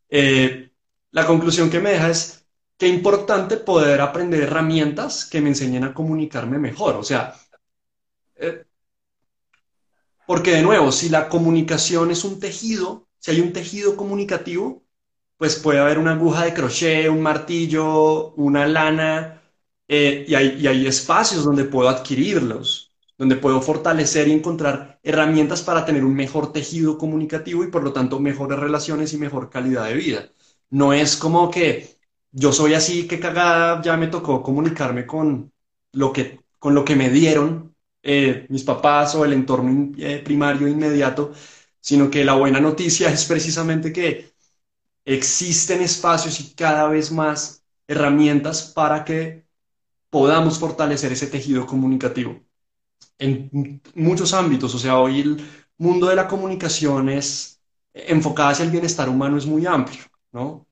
[0.07, 0.71] Eh,
[1.11, 2.45] la conclusión que me deja es,
[2.77, 6.95] qué importante poder aprender herramientas que me enseñen a comunicarme mejor.
[6.95, 7.35] O sea,
[8.37, 8.63] eh,
[10.25, 14.85] porque de nuevo, si la comunicación es un tejido, si hay un tejido comunicativo,
[15.35, 19.38] pues puede haber una aguja de crochet, un martillo, una lana,
[19.89, 25.63] eh, y, hay, y hay espacios donde puedo adquirirlos, donde puedo fortalecer y encontrar herramientas
[25.63, 29.87] para tener un mejor tejido comunicativo y por lo tanto mejores relaciones y mejor calidad
[29.87, 30.29] de vida.
[30.71, 31.97] No es como que
[32.31, 35.51] yo soy así, que cagada, ya me tocó comunicarme con
[35.93, 40.67] lo que, con lo que me dieron eh, mis papás o el entorno eh, primario
[40.67, 41.33] inmediato,
[41.81, 44.31] sino que la buena noticia es precisamente que
[45.05, 49.45] existen espacios y cada vez más herramientas para que
[50.09, 52.39] podamos fortalecer ese tejido comunicativo
[53.17, 54.73] en muchos ámbitos.
[54.75, 55.47] O sea, hoy el
[55.77, 57.61] mundo de la comunicación es
[57.93, 60.67] enfocada hacia el bienestar humano es muy amplio, ¿no?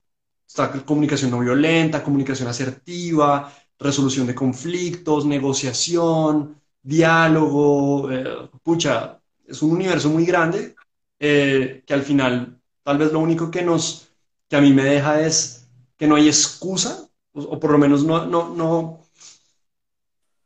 [0.47, 8.11] Está comunicación no violenta, comunicación asertiva, resolución de conflictos, negociación, diálogo.
[8.11, 10.75] Eh, pucha, es un universo muy grande
[11.19, 14.09] eh, que al final tal vez lo único que nos,
[14.47, 15.67] que a mí me deja es
[15.97, 19.01] que no hay excusa, o, por lo menos no, no, no,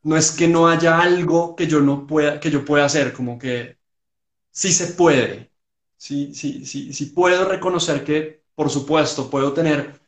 [0.04, 3.38] no es que no haya algo que yo no pueda, que yo pueda hacer, como
[3.39, 3.78] que
[4.52, 5.52] sí se puede,
[5.97, 10.02] sí, sí, sí, sí puedo reconocer que por supuesto, puedo tener,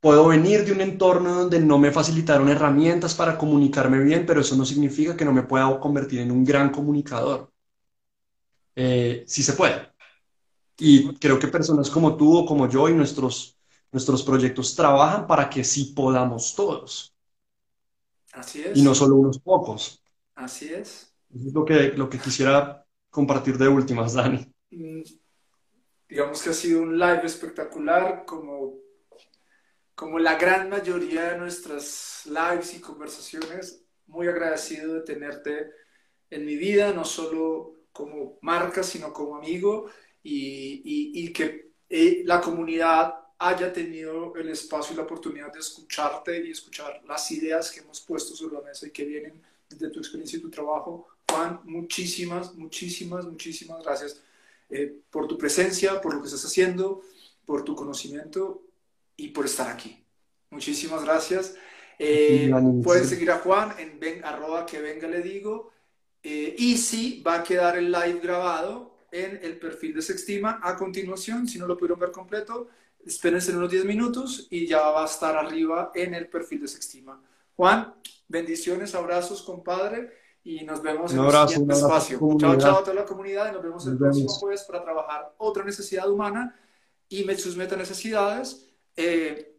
[0.00, 4.56] puedo venir de un entorno donde no me facilitaron herramientas para comunicarme bien, pero eso
[4.56, 7.52] no significa que no me pueda convertir en un gran comunicador.
[8.76, 9.88] Eh, sí se puede.
[10.78, 13.58] Y creo que personas como tú o como yo y nuestros,
[13.92, 17.14] nuestros proyectos trabajan para que sí podamos todos.
[18.38, 18.78] Así es.
[18.78, 20.02] Y no solo unos pocos.
[20.36, 21.12] Así es.
[21.34, 24.46] Eso es lo que, lo que quisiera compartir de últimas, Dani.
[24.70, 25.02] Mm,
[26.08, 28.76] digamos que ha sido un live espectacular, como,
[29.94, 33.84] como la gran mayoría de nuestras lives y conversaciones.
[34.06, 35.70] Muy agradecido de tenerte
[36.30, 39.90] en mi vida, no solo como marca, sino como amigo,
[40.22, 46.44] y, y, que eh, la comunidad haya tenido el espacio y la oportunidad de escucharte
[46.44, 50.00] y escuchar las ideas que hemos puesto sobre la mesa y que vienen desde tu
[50.00, 51.08] experiencia y tu trabajo.
[51.30, 54.20] Juan, muchísimas, muchísimas, muchísimas gracias
[54.70, 57.02] eh, por tu presencia, por lo que estás haciendo,
[57.46, 58.62] por tu conocimiento
[59.16, 60.04] y por estar aquí.
[60.50, 61.54] Muchísimas gracias.
[61.98, 62.50] Eh,
[62.82, 65.72] pueden seguir a Juan en ven, arroba que venga le digo.
[66.22, 70.76] Eh, y sí, va a quedar el live grabado en el perfil de Sextima a
[70.76, 71.46] continuación.
[71.46, 72.68] Si no lo pudieron ver completo,
[73.04, 77.20] espérense unos 10 minutos y ya va a estar arriba en el perfil de Sextima.
[77.56, 77.94] Juan,
[78.28, 80.12] bendiciones, abrazos, compadre
[80.44, 82.18] y nos vemos en el siguiente espacio.
[82.38, 85.64] Chao, chao a toda la comunidad y nos vemos el próximo jueves para trabajar otra
[85.64, 86.58] necesidad humana
[87.08, 88.66] y sus meta necesidades.
[88.96, 89.54] Eh,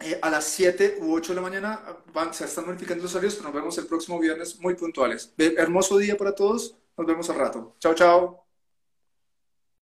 [0.00, 1.82] eh, a las 7 u 8 de la mañana
[2.14, 5.34] van, se están notificando los horarios, pero nos vemos el próximo viernes muy puntuales.
[5.36, 7.76] Hermoso día para todos, nos vemos al rato.
[7.78, 8.49] Chao, chao.